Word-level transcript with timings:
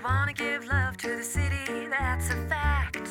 You 0.00 0.06
wanna 0.06 0.32
give 0.32 0.64
love 0.64 0.96
to 0.96 1.16
the 1.18 1.22
city, 1.22 1.86
that's 1.90 2.30
a 2.30 2.36
fact. 2.48 3.10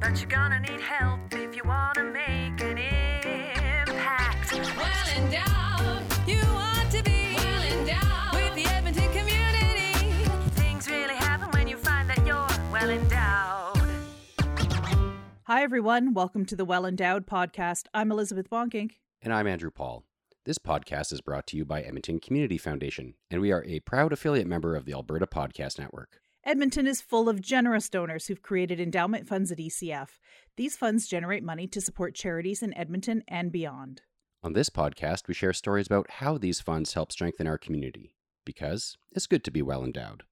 But 0.00 0.20
you're 0.20 0.30
gonna 0.30 0.60
need 0.60 0.80
help 0.80 1.18
if 1.32 1.56
you 1.56 1.62
wanna 1.64 2.04
make 2.04 2.60
an 2.60 2.78
impact. 2.78 4.52
Well 4.52 5.08
endowed, 5.16 6.04
you 6.24 6.38
want 6.54 6.92
to 6.92 7.02
be 7.02 7.34
well 7.34 7.62
endowed 7.64 8.32
with 8.32 8.54
the 8.54 8.70
Edmonton 8.72 9.10
community. 9.12 9.92
Things 10.50 10.88
really 10.88 11.16
happen 11.16 11.50
when 11.50 11.66
you 11.66 11.78
find 11.78 12.08
that 12.08 12.24
you're 12.24 12.70
well 12.70 12.88
endowed. 12.88 13.76
Hi, 15.48 15.64
everyone. 15.64 16.14
Welcome 16.14 16.44
to 16.44 16.54
the 16.54 16.64
Well 16.64 16.86
Endowed 16.86 17.26
podcast. 17.26 17.86
I'm 17.92 18.12
Elizabeth 18.12 18.48
Bonkink. 18.48 18.92
And 19.20 19.34
I'm 19.34 19.48
Andrew 19.48 19.72
Paul. 19.72 20.04
This 20.48 20.56
podcast 20.56 21.12
is 21.12 21.20
brought 21.20 21.46
to 21.48 21.58
you 21.58 21.66
by 21.66 21.82
Edmonton 21.82 22.20
Community 22.20 22.56
Foundation, 22.56 23.12
and 23.30 23.42
we 23.42 23.52
are 23.52 23.62
a 23.66 23.80
proud 23.80 24.14
affiliate 24.14 24.46
member 24.46 24.76
of 24.76 24.86
the 24.86 24.94
Alberta 24.94 25.26
Podcast 25.26 25.78
Network. 25.78 26.22
Edmonton 26.42 26.86
is 26.86 27.02
full 27.02 27.28
of 27.28 27.42
generous 27.42 27.90
donors 27.90 28.26
who've 28.26 28.40
created 28.40 28.80
endowment 28.80 29.28
funds 29.28 29.52
at 29.52 29.58
ECF. 29.58 30.08
These 30.56 30.74
funds 30.74 31.06
generate 31.06 31.42
money 31.42 31.66
to 31.66 31.82
support 31.82 32.14
charities 32.14 32.62
in 32.62 32.74
Edmonton 32.78 33.24
and 33.28 33.52
beyond. 33.52 34.00
On 34.42 34.54
this 34.54 34.70
podcast, 34.70 35.28
we 35.28 35.34
share 35.34 35.52
stories 35.52 35.86
about 35.86 36.08
how 36.12 36.38
these 36.38 36.62
funds 36.62 36.94
help 36.94 37.12
strengthen 37.12 37.46
our 37.46 37.58
community, 37.58 38.14
because 38.46 38.96
it's 39.12 39.26
good 39.26 39.44
to 39.44 39.50
be 39.50 39.60
well 39.60 39.84
endowed. 39.84 40.22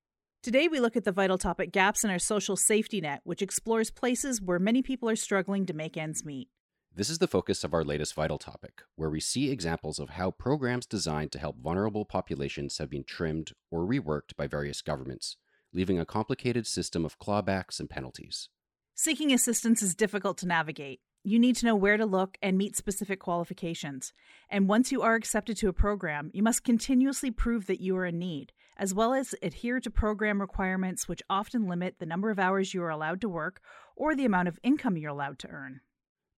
Today, 0.42 0.66
we 0.66 0.80
look 0.80 0.96
at 0.96 1.04
the 1.04 1.12
vital 1.12 1.36
topic 1.36 1.72
gaps 1.72 2.04
in 2.04 2.10
our 2.10 2.18
social 2.18 2.56
safety 2.56 3.02
net, 3.02 3.20
which 3.24 3.42
explores 3.42 3.90
places 3.90 4.40
where 4.40 4.58
many 4.58 4.80
people 4.80 5.10
are 5.10 5.16
struggling 5.16 5.66
to 5.66 5.74
make 5.74 5.98
ends 5.98 6.24
meet. 6.24 6.48
This 6.96 7.10
is 7.10 7.18
the 7.18 7.28
focus 7.28 7.62
of 7.62 7.74
our 7.74 7.84
latest 7.84 8.14
vital 8.14 8.38
topic, 8.38 8.80
where 8.94 9.10
we 9.10 9.20
see 9.20 9.50
examples 9.50 9.98
of 9.98 10.08
how 10.08 10.30
programs 10.30 10.86
designed 10.86 11.30
to 11.32 11.38
help 11.38 11.58
vulnerable 11.58 12.06
populations 12.06 12.78
have 12.78 12.88
been 12.88 13.04
trimmed 13.04 13.52
or 13.70 13.80
reworked 13.80 14.34
by 14.34 14.46
various 14.46 14.80
governments, 14.80 15.36
leaving 15.74 16.00
a 16.00 16.06
complicated 16.06 16.66
system 16.66 17.04
of 17.04 17.18
clawbacks 17.18 17.78
and 17.80 17.90
penalties. 17.90 18.48
Seeking 18.94 19.30
assistance 19.30 19.82
is 19.82 19.94
difficult 19.94 20.38
to 20.38 20.46
navigate. 20.46 21.00
You 21.22 21.38
need 21.38 21.56
to 21.56 21.66
know 21.66 21.76
where 21.76 21.98
to 21.98 22.06
look 22.06 22.38
and 22.40 22.56
meet 22.56 22.76
specific 22.76 23.20
qualifications. 23.20 24.14
And 24.48 24.66
once 24.66 24.90
you 24.90 25.02
are 25.02 25.16
accepted 25.16 25.58
to 25.58 25.68
a 25.68 25.74
program, 25.74 26.30
you 26.32 26.42
must 26.42 26.64
continuously 26.64 27.30
prove 27.30 27.66
that 27.66 27.82
you 27.82 27.94
are 27.98 28.06
in 28.06 28.18
need, 28.18 28.54
as 28.78 28.94
well 28.94 29.12
as 29.12 29.34
adhere 29.42 29.80
to 29.80 29.90
program 29.90 30.40
requirements 30.40 31.06
which 31.06 31.22
often 31.28 31.68
limit 31.68 31.96
the 31.98 32.06
number 32.06 32.30
of 32.30 32.38
hours 32.38 32.72
you 32.72 32.82
are 32.82 32.88
allowed 32.88 33.20
to 33.20 33.28
work 33.28 33.60
or 33.96 34.14
the 34.14 34.24
amount 34.24 34.48
of 34.48 34.58
income 34.62 34.96
you're 34.96 35.10
allowed 35.10 35.38
to 35.40 35.48
earn. 35.48 35.82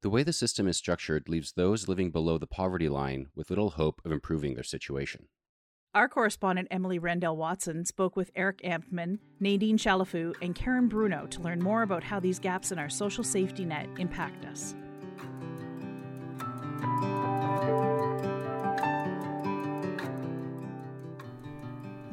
The 0.08 0.12
way 0.12 0.24
the 0.24 0.32
system 0.32 0.70
is 0.70 0.78
structured 0.78 1.28
leaves 1.28 1.52
those 1.52 1.90
living 1.90 2.12
below 2.12 2.38
the 2.38 2.48
poverty 2.48 2.88
line 2.88 3.28
with 3.36 3.50
little 3.50 3.72
hope 3.72 4.00
of 4.06 4.12
improving 4.14 4.54
their 4.54 4.64
situation. 4.64 5.28
Our 5.94 6.08
correspondent 6.08 6.70
Emily 6.72 6.98
Rendell 6.98 7.36
Watson 7.36 7.84
spoke 7.84 8.16
with 8.16 8.32
Erick 8.34 8.62
Ambtman, 8.62 9.20
Nadine 9.42 9.78
Chalifoux, 9.78 10.34
and 10.42 10.56
Karen 10.56 10.88
Bruno 10.88 11.28
to 11.28 11.42
learn 11.42 11.62
more 11.62 11.82
about 11.82 12.06
how 12.06 12.22
these 12.22 12.40
gaps 12.40 12.72
in 12.72 12.80
our 12.80 12.88
social 12.88 13.22
safety 13.22 13.66
net 13.66 13.90
impact 13.98 14.46
us. 14.46 14.76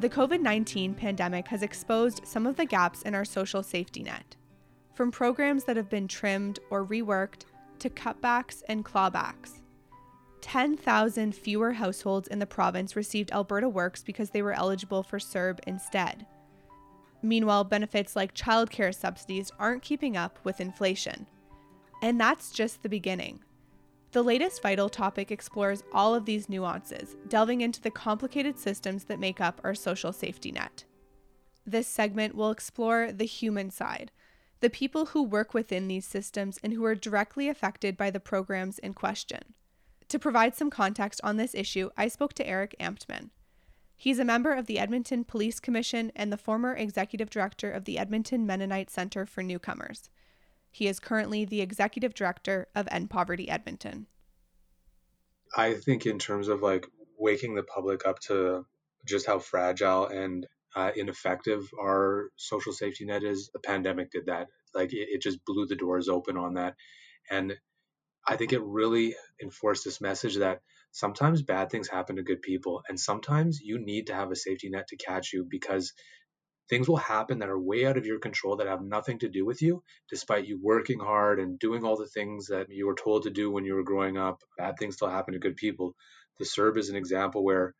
The 0.01 0.09
COVID 0.09 0.41
19 0.41 0.95
pandemic 0.95 1.47
has 1.47 1.63
exposed 1.63 2.27
some 2.27 2.45
of 2.45 2.57
the 2.57 2.65
gaps 2.65 3.03
in 3.03 3.15
our 3.15 3.23
social 3.23 3.63
safety 3.63 4.03
net. 4.03 4.35
From 4.93 5.11
programs 5.11 5.63
that 5.63 5.77
have 5.77 5.89
been 5.89 6.09
trimmed 6.09 6.59
or 6.69 6.85
reworked 6.85 7.45
to 7.79 7.89
cutbacks 7.89 8.63
and 8.67 8.83
clawbacks. 8.83 9.61
10,000 10.41 11.33
fewer 11.33 11.73
households 11.73 12.27
in 12.27 12.39
the 12.39 12.45
province 12.45 12.95
received 12.95 13.31
Alberta 13.31 13.67
Works 13.67 14.03
because 14.03 14.29
they 14.29 14.41
were 14.41 14.53
eligible 14.53 15.01
for 15.01 15.17
CERB 15.17 15.59
instead. 15.65 16.25
Meanwhile, 17.23 17.63
benefits 17.63 18.15
like 18.15 18.35
childcare 18.35 18.93
subsidies 18.93 19.51
aren't 19.57 19.81
keeping 19.81 20.15
up 20.15 20.37
with 20.43 20.61
inflation. 20.61 21.25
And 22.01 22.19
that's 22.19 22.51
just 22.51 22.83
the 22.83 22.89
beginning. 22.89 23.39
The 24.11 24.21
latest 24.23 24.61
Vital 24.61 24.87
topic 24.87 25.31
explores 25.31 25.83
all 25.91 26.13
of 26.13 26.25
these 26.25 26.47
nuances, 26.47 27.15
delving 27.27 27.61
into 27.61 27.81
the 27.81 27.91
complicated 27.91 28.59
systems 28.59 29.05
that 29.05 29.19
make 29.19 29.41
up 29.41 29.59
our 29.63 29.73
social 29.73 30.13
safety 30.13 30.51
net. 30.51 30.85
This 31.65 31.87
segment 31.87 32.35
will 32.35 32.51
explore 32.51 33.11
the 33.11 33.25
human 33.25 33.71
side, 33.71 34.11
the 34.65 34.69
people 34.71 35.05
who 35.05 35.21
work 35.21 35.53
within 35.53 35.87
these 35.87 36.07
systems 36.07 36.59
and 36.63 36.73
who 36.73 36.83
are 36.83 36.95
directly 36.95 37.47
affected 37.47 37.95
by 37.95 38.09
the 38.09 38.19
programs 38.19 38.79
in 38.79 38.95
question. 38.95 39.53
To 40.09 40.17
provide 40.17 40.55
some 40.55 40.71
context 40.71 41.21
on 41.23 41.37
this 41.37 41.53
issue, 41.53 41.91
I 41.95 42.07
spoke 42.07 42.33
to 42.33 42.47
Erick 42.47 42.75
Ambtman. 42.79 43.29
He's 43.95 44.17
a 44.17 44.25
member 44.25 44.55
of 44.55 44.65
the 44.65 44.79
Edmonton 44.79 45.23
Police 45.23 45.59
Commission 45.59 46.11
and 46.15 46.33
the 46.33 46.37
former 46.37 46.73
executive 46.73 47.29
director 47.29 47.69
of 47.69 47.85
the 47.85 47.99
Edmonton 47.99 48.47
Mennonite 48.47 48.89
Center 48.89 49.27
for 49.27 49.43
Newcomers. 49.43 50.09
He 50.71 50.87
is 50.87 50.99
currently 50.99 51.45
the 51.45 51.61
executive 51.61 52.15
director 52.15 52.67
of 52.73 52.87
End 52.89 53.11
Poverty 53.11 53.47
Edmonton. 53.47 54.07
I 55.55 55.75
think, 55.75 56.07
in 56.07 56.17
terms 56.17 56.47
of 56.47 56.63
like 56.63 56.87
waking 57.19 57.53
the 57.53 57.61
public 57.61 58.07
up 58.07 58.17
to 58.21 58.65
just 59.05 59.27
how 59.27 59.37
fragile 59.37 60.07
and 60.07 60.47
uh, 60.75 60.91
ineffective 60.95 61.69
our 61.79 62.29
social 62.35 62.73
safety 62.73 63.05
net 63.05 63.23
is, 63.23 63.49
the 63.53 63.59
pandemic 63.59 64.11
did 64.11 64.25
that. 64.27 64.47
Like 64.73 64.93
it, 64.93 65.07
it 65.09 65.21
just 65.21 65.43
blew 65.45 65.65
the 65.65 65.75
doors 65.75 66.09
open 66.09 66.37
on 66.37 66.55
that. 66.55 66.75
And 67.31 67.55
I 68.27 68.35
think 68.35 68.53
it 68.53 68.61
really 68.63 69.15
enforced 69.41 69.85
this 69.85 70.01
message 70.01 70.37
that 70.37 70.61
sometimes 70.91 71.41
bad 71.43 71.69
things 71.69 71.87
happen 71.87 72.15
to 72.15 72.23
good 72.23 72.41
people, 72.41 72.81
and 72.87 72.99
sometimes 72.99 73.59
you 73.61 73.79
need 73.79 74.07
to 74.07 74.15
have 74.15 74.31
a 74.31 74.35
safety 74.35 74.69
net 74.69 74.87
to 74.89 74.97
catch 74.97 75.33
you 75.33 75.45
because 75.49 75.93
things 76.69 76.87
will 76.87 76.97
happen 76.97 77.39
that 77.39 77.49
are 77.49 77.59
way 77.59 77.85
out 77.85 77.97
of 77.97 78.05
your 78.05 78.19
control 78.19 78.57
that 78.57 78.67
have 78.67 78.81
nothing 78.81 79.19
to 79.19 79.29
do 79.29 79.45
with 79.45 79.61
you, 79.61 79.83
despite 80.09 80.47
you 80.47 80.59
working 80.61 80.99
hard 80.99 81.39
and 81.39 81.59
doing 81.59 81.83
all 81.83 81.97
the 81.97 82.07
things 82.07 82.47
that 82.47 82.67
you 82.69 82.87
were 82.87 82.95
told 82.95 83.23
to 83.23 83.29
do 83.29 83.51
when 83.51 83.65
you 83.65 83.75
were 83.75 83.83
growing 83.83 84.17
up. 84.17 84.39
Bad 84.57 84.75
things 84.79 84.95
still 84.95 85.09
happen 85.09 85.33
to 85.33 85.39
good 85.39 85.55
people. 85.55 85.95
The 86.39 86.45
CERB 86.45 86.77
is 86.77 86.89
an 86.89 86.95
example 86.95 87.43
where 87.43 87.75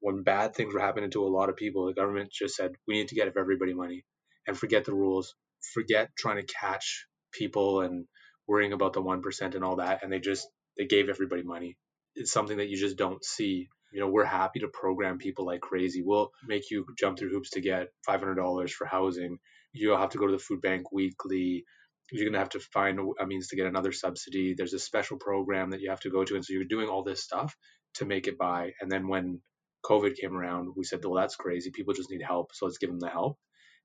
when 0.00 0.22
bad 0.22 0.54
things 0.54 0.72
were 0.72 0.80
happening 0.80 1.10
to 1.10 1.24
a 1.24 1.28
lot 1.28 1.48
of 1.48 1.56
people, 1.56 1.86
the 1.86 1.94
government 1.94 2.30
just 2.32 2.54
said, 2.54 2.72
we 2.86 2.94
need 2.94 3.08
to 3.08 3.14
get 3.14 3.32
everybody 3.36 3.74
money 3.74 4.04
and 4.46 4.56
forget 4.56 4.84
the 4.84 4.94
rules, 4.94 5.34
forget 5.74 6.10
trying 6.16 6.36
to 6.36 6.54
catch 6.60 7.06
people 7.32 7.80
and 7.80 8.06
worrying 8.46 8.72
about 8.72 8.92
the 8.92 9.02
1% 9.02 9.54
and 9.54 9.64
all 9.64 9.76
that. 9.76 10.02
And 10.02 10.12
they 10.12 10.20
just, 10.20 10.46
they 10.76 10.86
gave 10.86 11.08
everybody 11.08 11.42
money. 11.42 11.76
It's 12.14 12.32
something 12.32 12.58
that 12.58 12.68
you 12.68 12.76
just 12.76 12.96
don't 12.96 13.24
see. 13.24 13.68
You 13.92 14.00
know, 14.00 14.08
we're 14.08 14.24
happy 14.24 14.60
to 14.60 14.68
program 14.68 15.18
people 15.18 15.46
like 15.46 15.60
crazy. 15.60 16.02
We'll 16.04 16.30
make 16.46 16.70
you 16.70 16.86
jump 16.98 17.18
through 17.18 17.30
hoops 17.30 17.50
to 17.50 17.60
get 17.60 17.88
$500 18.08 18.70
for 18.70 18.86
housing. 18.86 19.38
You'll 19.72 19.98
have 19.98 20.10
to 20.10 20.18
go 20.18 20.26
to 20.26 20.32
the 20.32 20.38
food 20.38 20.60
bank 20.60 20.92
weekly. 20.92 21.64
You're 22.10 22.24
going 22.24 22.34
to 22.34 22.38
have 22.38 22.50
to 22.50 22.60
find 22.60 22.98
a 23.20 23.26
means 23.26 23.48
to 23.48 23.56
get 23.56 23.66
another 23.66 23.92
subsidy. 23.92 24.54
There's 24.56 24.74
a 24.74 24.78
special 24.78 25.18
program 25.18 25.70
that 25.70 25.80
you 25.80 25.90
have 25.90 26.00
to 26.00 26.10
go 26.10 26.24
to. 26.24 26.34
And 26.34 26.44
so 26.44 26.52
you're 26.54 26.64
doing 26.64 26.88
all 26.88 27.02
this 27.02 27.22
stuff 27.22 27.54
to 27.94 28.06
make 28.06 28.26
it 28.26 28.38
by. 28.38 28.72
And 28.80 28.90
then 28.90 29.08
when 29.08 29.40
COVID 29.84 30.16
came 30.16 30.36
around, 30.36 30.70
we 30.76 30.84
said, 30.84 31.04
well, 31.04 31.14
that's 31.14 31.36
crazy. 31.36 31.70
People 31.70 31.94
just 31.94 32.10
need 32.10 32.22
help. 32.22 32.50
So 32.54 32.66
let's 32.66 32.78
give 32.78 32.90
them 32.90 33.00
the 33.00 33.10
help 33.10 33.38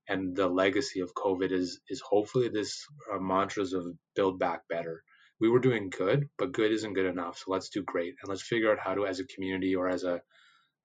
and 0.08 0.36
the 0.36 0.48
legacy 0.48 1.00
of 1.00 1.14
COVID 1.14 1.52
is 1.52 1.80
is 1.90 2.02
hopefully 2.02 2.50
this 2.50 2.86
uh, 3.14 3.20
mantras 3.20 3.74
of 3.74 3.86
build 4.16 4.40
back 4.40 4.68
better. 4.68 5.04
We 5.40 5.50
were 5.50 5.59
doing 5.59 5.90
good, 5.90 6.30
but 6.38 6.52
good 6.52 6.72
isn't 6.72 6.94
good 6.94 7.06
enough. 7.06 7.38
So 7.38 7.52
let's 7.52 7.70
do 7.70 7.84
great, 7.84 8.16
and 8.22 8.30
let's 8.30 8.46
figure 8.46 8.72
out 8.72 8.80
how 8.80 8.96
to, 8.96 9.06
as 9.06 9.20
a 9.20 9.28
community 9.28 9.76
or 9.76 9.90
as 9.90 10.04
a 10.04 10.22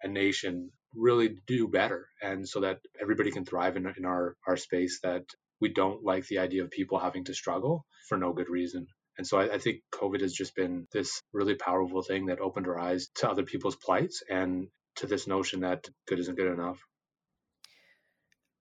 a 0.02 0.08
nation, 0.08 0.70
really 0.94 1.36
do 1.46 1.66
better, 1.66 2.08
and 2.22 2.48
so 2.48 2.60
that 2.60 2.78
everybody 3.00 3.30
can 3.32 3.44
thrive 3.44 3.76
in 3.76 3.86
in 3.96 4.04
our 4.04 4.36
our 4.46 4.56
space. 4.56 5.00
That 5.02 5.24
we 5.60 5.70
don't 5.72 6.04
like 6.04 6.26
the 6.26 6.38
idea 6.38 6.62
of 6.62 6.70
people 6.70 6.98
having 6.98 7.24
to 7.24 7.34
struggle 7.34 7.84
for 8.08 8.16
no 8.16 8.32
good 8.32 8.48
reason. 8.48 8.86
And 9.18 9.26
so 9.26 9.40
I, 9.40 9.54
I, 9.54 9.58
think 9.58 9.80
COVID 9.92 10.20
has 10.20 10.32
just 10.32 10.54
been 10.54 10.86
this 10.92 11.20
really 11.32 11.56
powerful 11.56 12.02
thing 12.02 12.26
that 12.26 12.38
opened 12.38 12.68
our 12.68 12.78
eyes 12.78 13.08
to 13.16 13.28
other 13.28 13.42
people's 13.42 13.74
plights 13.74 14.22
and 14.30 14.68
to 14.98 15.06
this 15.06 15.26
notion 15.26 15.60
that 15.60 15.88
good 16.06 16.18
isn't 16.18 16.36
good 16.36 16.52
enough. 16.52 16.78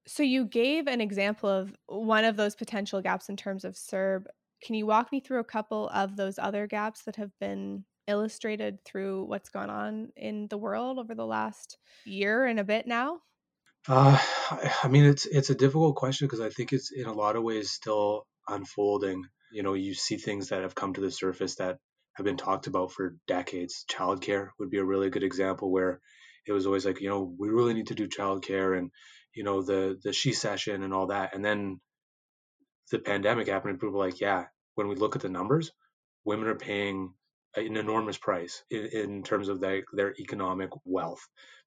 So 0.07 0.23
you 0.23 0.45
gave 0.45 0.87
an 0.87 1.01
example 1.01 1.49
of 1.49 1.75
one 1.87 2.23
of 2.23 2.37
those 2.37 2.55
potential 2.55 3.01
gaps 3.01 3.29
in 3.29 3.35
terms 3.35 3.65
of 3.65 3.73
CERB. 3.75 4.25
Can 4.63 4.75
you 4.75 4.85
walk 4.85 5.11
me 5.11 5.19
through 5.19 5.39
a 5.39 5.43
couple 5.43 5.89
of 5.89 6.15
those 6.15 6.39
other 6.39 6.65
gaps 6.65 7.03
that 7.03 7.17
have 7.17 7.31
been 7.39 7.83
illustrated 8.07 8.83
through 8.85 9.25
what's 9.25 9.49
gone 9.49 9.69
on 9.69 10.09
in 10.15 10.47
the 10.47 10.57
world 10.57 10.97
over 10.97 11.13
the 11.13 11.25
last 11.25 11.77
year 12.05 12.45
and 12.45 12.59
a 12.59 12.63
bit 12.63 12.87
now? 12.87 13.19
Uh, 13.87 14.17
I 14.83 14.87
mean, 14.87 15.05
it's 15.05 15.25
it's 15.25 15.49
a 15.49 15.55
difficult 15.55 15.95
question 15.95 16.27
because 16.27 16.39
I 16.39 16.49
think 16.49 16.73
it's 16.73 16.91
in 16.91 17.05
a 17.05 17.13
lot 17.13 17.35
of 17.35 17.43
ways 17.43 17.71
still 17.71 18.25
unfolding. 18.47 19.25
You 19.51 19.63
know, 19.63 19.73
you 19.73 19.93
see 19.93 20.17
things 20.17 20.49
that 20.49 20.61
have 20.61 20.75
come 20.75 20.93
to 20.93 21.01
the 21.01 21.11
surface 21.11 21.55
that 21.55 21.77
have 22.13 22.25
been 22.25 22.37
talked 22.37 22.67
about 22.67 22.91
for 22.91 23.15
decades. 23.27 23.85
Childcare 23.89 24.49
would 24.59 24.69
be 24.69 24.77
a 24.77 24.85
really 24.85 25.09
good 25.09 25.23
example 25.23 25.71
where 25.71 25.99
it 26.47 26.53
was 26.53 26.65
always 26.65 26.85
like, 26.85 27.01
you 27.01 27.09
know, 27.09 27.33
we 27.38 27.49
really 27.49 27.73
need 27.73 27.88
to 27.88 27.95
do 27.95 28.07
childcare 28.07 28.77
and 28.77 28.91
you 29.35 29.44
know 29.44 29.61
the 29.61 29.99
the 30.03 30.13
shecession 30.13 30.83
and 30.83 30.94
all 30.94 31.07
that. 31.07 31.35
And 31.35 31.45
then 31.45 31.79
the 32.91 32.99
pandemic 32.99 33.47
happened 33.47 33.71
and 33.71 33.79
people 33.79 33.97
were 33.97 34.05
like 34.05 34.21
yeah 34.21 34.45
when 34.75 34.88
we 34.88 34.95
look 34.95 35.15
at 35.15 35.21
the 35.21 35.29
numbers 35.29 35.71
women 36.25 36.47
are 36.47 36.55
paying 36.55 37.13
an 37.55 37.77
enormous 37.77 38.17
price 38.17 38.63
in, 38.69 38.88
in 38.88 39.23
terms 39.23 39.49
of 39.49 39.59
their, 39.61 39.83
their 39.94 40.13
economic 40.19 40.69
wealth 40.85 41.21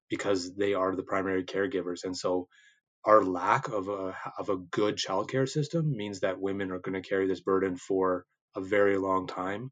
because 0.09 0.55
they 0.55 0.73
are 0.73 0.95
the 0.95 1.03
primary 1.03 1.43
caregivers. 1.43 2.05
And 2.05 2.17
so 2.17 2.47
our 3.05 3.23
lack 3.23 3.69
of 3.69 3.89
a 3.89 4.15
of 4.39 4.49
a 4.49 4.57
good 4.57 4.97
childcare 4.97 5.49
system 5.49 5.95
means 5.95 6.21
that 6.21 6.41
women 6.41 6.71
are 6.71 6.79
going 6.79 7.01
to 7.01 7.07
carry 7.07 7.27
this 7.27 7.41
burden 7.41 7.77
for 7.77 8.25
a 8.55 8.61
very 8.61 8.97
long 8.97 9.27
time. 9.27 9.71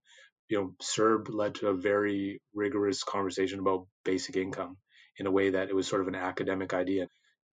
You 0.50 0.59
know, 0.59 0.73
CERB 0.81 1.29
led 1.33 1.56
to 1.56 1.67
a 1.69 1.75
very 1.75 2.41
rigorous 2.56 3.03
conversation 3.03 3.59
about 3.59 3.88
basic 4.06 4.35
income 4.38 4.77
in 5.19 5.27
a 5.27 5.31
way 5.31 5.51
that 5.51 5.69
it 5.69 5.75
was 5.75 5.88
sort 5.88 6.01
of 6.01 6.07
an 6.07 6.16
academic 6.16 6.74
idea. 6.74 7.07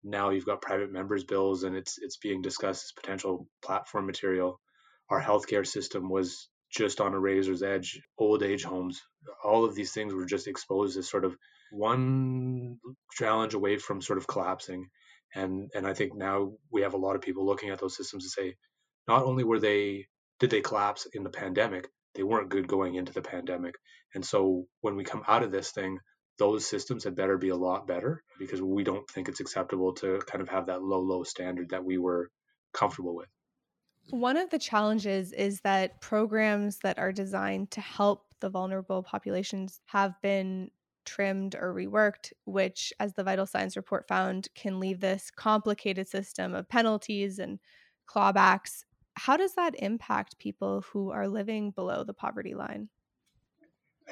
Now 0.04 0.30
you've 0.30 0.46
got 0.46 0.62
private 0.62 0.92
members 0.92 1.24
bills 1.24 1.64
and 1.64 1.76
it's 1.76 1.98
it's 1.98 2.16
being 2.16 2.40
discussed 2.40 2.84
as 2.84 2.92
potential 2.92 3.48
platform 3.62 4.06
material. 4.06 4.60
Our 5.10 5.20
healthcare 5.20 5.66
system 5.66 6.08
was 6.08 6.48
just 6.70 7.00
on 7.00 7.14
a 7.14 7.18
razor's 7.18 7.62
edge. 7.62 8.00
Old 8.18 8.42
age 8.42 8.64
homes, 8.64 9.02
all 9.44 9.64
of 9.64 9.74
these 9.74 9.92
things 9.92 10.14
were 10.14 10.26
just 10.26 10.46
exposed 10.46 10.96
as 10.96 11.08
sort 11.08 11.24
of 11.24 11.36
one 11.72 12.78
challenge 13.12 13.54
away 13.54 13.78
from 13.78 14.00
sort 14.00 14.18
of 14.18 14.26
collapsing. 14.26 14.88
And 15.34 15.70
and 15.74 15.86
I 15.86 15.94
think 15.94 16.14
now 16.14 16.52
we 16.70 16.82
have 16.82 16.94
a 16.94 16.98
lot 16.98 17.16
of 17.16 17.22
people 17.22 17.44
looking 17.44 17.70
at 17.70 17.80
those 17.80 17.96
systems 17.96 18.24
to 18.24 18.30
say, 18.30 18.56
not 19.08 19.24
only 19.24 19.44
were 19.44 19.58
they 19.58 20.06
did 20.38 20.50
they 20.50 20.60
collapse 20.60 21.06
in 21.12 21.24
the 21.24 21.30
pandemic, 21.30 21.88
they 22.14 22.22
weren't 22.22 22.50
good 22.50 22.68
going 22.68 22.94
into 22.94 23.12
the 23.12 23.22
pandemic. 23.22 23.74
And 24.14 24.24
so 24.24 24.66
when 24.82 24.96
we 24.96 25.04
come 25.04 25.22
out 25.26 25.42
of 25.42 25.50
this 25.50 25.72
thing, 25.72 25.98
those 26.38 26.66
systems 26.66 27.04
had 27.04 27.16
better 27.16 27.38
be 27.38 27.48
a 27.48 27.56
lot 27.56 27.86
better 27.86 28.22
because 28.38 28.60
we 28.60 28.84
don't 28.84 29.08
think 29.08 29.28
it's 29.28 29.40
acceptable 29.40 29.92
to 29.94 30.20
kind 30.26 30.42
of 30.42 30.48
have 30.48 30.66
that 30.66 30.82
low, 30.82 31.00
low 31.00 31.22
standard 31.22 31.70
that 31.70 31.84
we 31.84 31.98
were 31.98 32.30
comfortable 32.72 33.14
with. 33.14 33.28
One 34.10 34.36
of 34.36 34.50
the 34.50 34.58
challenges 34.58 35.32
is 35.32 35.60
that 35.62 36.00
programs 36.00 36.78
that 36.80 36.98
are 36.98 37.12
designed 37.12 37.72
to 37.72 37.80
help 37.80 38.26
the 38.40 38.50
vulnerable 38.50 39.02
populations 39.02 39.80
have 39.86 40.20
been 40.22 40.70
trimmed 41.04 41.54
or 41.54 41.74
reworked, 41.74 42.32
which, 42.44 42.92
as 43.00 43.14
the 43.14 43.24
Vital 43.24 43.46
Signs 43.46 43.76
report 43.76 44.06
found, 44.06 44.48
can 44.54 44.78
leave 44.78 45.00
this 45.00 45.30
complicated 45.30 46.06
system 46.06 46.54
of 46.54 46.68
penalties 46.68 47.38
and 47.38 47.58
clawbacks. 48.06 48.84
How 49.14 49.36
does 49.36 49.54
that 49.54 49.74
impact 49.78 50.38
people 50.38 50.84
who 50.92 51.10
are 51.10 51.26
living 51.26 51.70
below 51.70 52.04
the 52.04 52.12
poverty 52.12 52.54
line? 52.54 52.88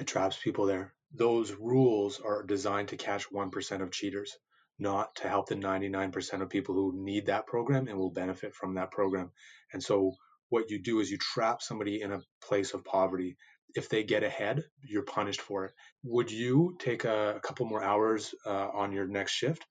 It 0.01 0.07
traps 0.07 0.39
people 0.43 0.67
there 0.67 0.95
those 1.15 1.53
rules 1.53 2.21
are 2.21 2.43
designed 2.43 2.89
to 2.89 2.97
catch 2.97 3.31
1% 3.31 3.83
of 3.83 3.93
cheaters, 3.93 4.37
not 4.79 5.15
to 5.17 5.29
help 5.29 5.49
the 5.49 5.55
99% 5.55 6.43
of 6.43 6.49
people 6.49 6.75
who 6.75 6.93
need 7.05 7.27
that 7.27 7.47
program 7.47 7.87
and 7.87 7.97
will 7.97 8.11
benefit 8.11 8.55
from 8.55 8.75
that 8.75 8.91
program. 8.91 9.31
And 9.73 9.83
so 9.83 10.13
what 10.49 10.71
you 10.71 10.83
do 10.83 11.01
is 11.01 11.11
you 11.11 11.19
trap 11.19 11.63
somebody 11.63 12.03
in 12.03 12.13
a 12.13 12.21
place 12.43 12.75
of 12.75 12.85
poverty. 12.85 13.37
If 13.77 13.89
they 13.89 14.03
get 14.03 14.25
ahead, 14.25 14.65
you're 14.83 15.05
punished 15.05 15.41
for 15.41 15.67
it. 15.67 15.73
Would 16.03 16.31
you 16.31 16.77
take 16.81 17.05
a, 17.05 17.35
a 17.37 17.41
couple 17.41 17.67
more 17.67 17.83
hours 17.83 18.35
uh, 18.45 18.69
on 18.73 18.93
your 18.93 19.07
next 19.07 19.33
shift 19.33 19.65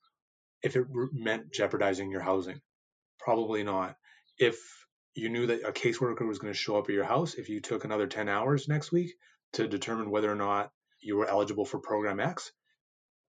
if 0.62 0.75
it 0.75 0.86
meant 1.12 1.54
jeopardizing 1.54 2.10
your 2.10 2.22
housing? 2.22 2.60
Probably 3.19 3.63
not. 3.63 3.96
If 4.39 4.57
you 5.16 5.30
knew 5.30 5.48
that 5.48 5.68
a 5.68 5.72
caseworker 5.72 6.28
was 6.28 6.39
going 6.39 6.54
to 6.54 6.57
show 6.60 6.78
up 6.78 6.86
at 6.86 6.96
your 6.96 7.04
house, 7.04 7.36
if 7.36 7.50
you 7.50 7.62
took 7.62 7.86
another 7.86 8.07
10 8.07 8.30
hours 8.30 8.68
next 8.68 8.92
week 8.92 9.13
to 9.54 9.68
determine 9.68 10.10
whether 10.10 10.31
or 10.31 10.36
not 10.36 10.72
you 11.04 11.18
were 11.18 11.28
eligible 11.28 11.66
for 11.66 11.80
program 11.80 12.20
X. 12.20 12.52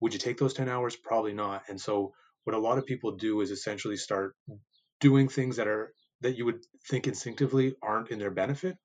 Would 0.01 0.13
you 0.13 0.19
take 0.19 0.39
those 0.39 0.55
10 0.55 0.69
hours? 0.69 0.97
Probably 0.97 1.33
not. 1.33 1.63
And 1.69 1.81
so 1.81 2.13
what 2.45 2.55
a 2.55 2.59
lot 2.59 2.79
of 2.79 2.87
people 2.87 3.13
do 3.13 3.41
is 3.41 3.51
essentially 3.51 3.97
start 3.97 4.35
doing 5.01 5.29
things 5.29 5.57
that 5.57 5.67
are 5.67 5.93
that 6.21 6.37
you 6.37 6.45
would 6.45 6.61
think 6.89 7.07
instinctively 7.07 7.75
aren't 7.83 8.11
in 8.11 8.19
their 8.19 8.31
benefit 8.31 8.77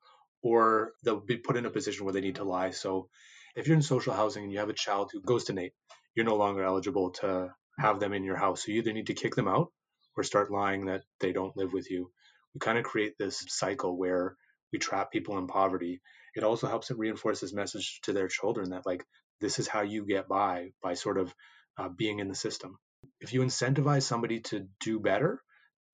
or 0.42 0.92
they'll 1.04 1.20
be 1.20 1.38
put 1.38 1.58
in 1.58 1.66
a 1.66 1.70
position 1.70 2.06
where 2.06 2.14
they 2.14 2.22
need 2.22 2.36
to 2.36 2.44
lie. 2.44 2.72
So 2.72 3.10
if 3.56 3.68
you're 3.68 3.76
in 3.76 3.82
social 3.82 4.14
housing 4.14 4.44
and 4.44 4.52
you 4.52 4.60
have 4.60 4.70
a 4.70 4.74
child 4.74 5.12
who 5.12 5.22
goes 5.22 5.46
to 5.46 5.54
Nate, 5.54 5.74
you're 6.16 6.26
no 6.26 6.36
longer 6.36 6.64
eligible 6.64 7.12
to 7.22 7.54
have 7.78 8.00
them 8.00 8.14
in 8.14 8.24
your 8.24 8.38
house. 8.38 8.66
So 8.66 8.72
you 8.72 8.80
either 8.80 8.94
need 8.94 9.08
to 9.08 9.14
kick 9.14 9.36
them 9.36 9.48
out 9.48 9.72
or 10.18 10.24
start 10.24 10.52
lying 10.52 10.86
that 10.86 11.04
they 11.20 11.32
don't 11.32 11.56
live 11.56 11.74
with 11.74 11.90
you. 11.90 12.12
We 12.54 12.60
kind 12.60 12.78
of 12.78 12.84
create 12.84 13.14
this 13.18 13.44
cycle 13.48 13.98
where 13.98 14.36
we 14.72 14.80
trap 14.80 15.12
people 15.12 15.38
in 15.38 15.48
poverty 15.48 16.02
it 16.36 16.44
also 16.44 16.68
helps 16.68 16.88
them 16.88 17.00
reinforce 17.00 17.42
this 17.42 17.54
message 17.54 18.00
to 18.04 18.14
their 18.14 18.28
children 18.28 18.72
that 18.72 18.86
like 18.86 19.06
this 19.42 19.60
is 19.60 19.68
how 19.68 19.82
you 19.82 20.06
get 20.06 20.28
by 20.28 20.70
by 20.82 20.94
sort 20.94 21.18
of 21.18 21.34
uh, 21.78 21.90
being 21.90 22.20
in 22.20 22.28
the 22.28 22.36
system. 22.36 22.78
If 23.22 23.34
you 23.34 23.42
incentivize 23.42 24.04
somebody 24.04 24.42
to 24.42 24.68
do 24.80 25.00
better 25.00 25.42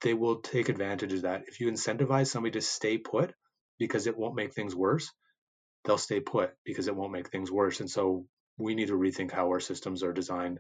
they 0.02 0.14
will 0.14 0.42
take 0.42 0.68
advantage 0.70 1.14
of 1.14 1.22
that. 1.22 1.46
If 1.48 1.62
you 1.62 1.72
incentivize 1.72 2.28
somebody 2.28 2.52
to 2.54 2.62
stay 2.62 2.98
put 2.98 3.34
because 3.80 4.08
it 4.08 4.18
won't 4.18 4.36
make 4.36 4.54
things 4.54 4.76
worse 4.76 5.10
they'll 5.86 5.98
stay 5.98 6.20
put 6.20 6.52
because 6.66 6.88
it 6.88 6.96
won't 6.96 7.12
make 7.12 7.30
things 7.30 7.52
worse. 7.52 7.80
And 7.80 7.90
so 7.90 8.26
we 8.58 8.76
need 8.76 8.88
to 8.88 8.98
rethink 8.98 9.32
how 9.32 9.48
our 9.48 9.60
systems 9.60 10.04
are 10.04 10.14
designed. 10.14 10.60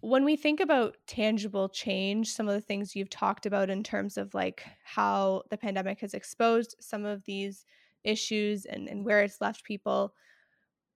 When 0.00 0.24
we 0.24 0.36
think 0.36 0.60
about 0.60 0.96
tangible 1.06 1.68
change, 1.68 2.32
some 2.32 2.48
of 2.48 2.54
the 2.54 2.60
things 2.60 2.94
you've 2.94 3.10
talked 3.10 3.46
about 3.46 3.70
in 3.70 3.82
terms 3.82 4.16
of 4.16 4.34
like 4.34 4.64
how 4.84 5.42
the 5.50 5.56
pandemic 5.56 6.00
has 6.00 6.14
exposed 6.14 6.76
some 6.80 7.04
of 7.04 7.24
these 7.24 7.64
issues 8.06 8.64
and, 8.64 8.88
and 8.88 9.04
where 9.04 9.22
it's 9.22 9.40
left 9.40 9.64
people 9.64 10.14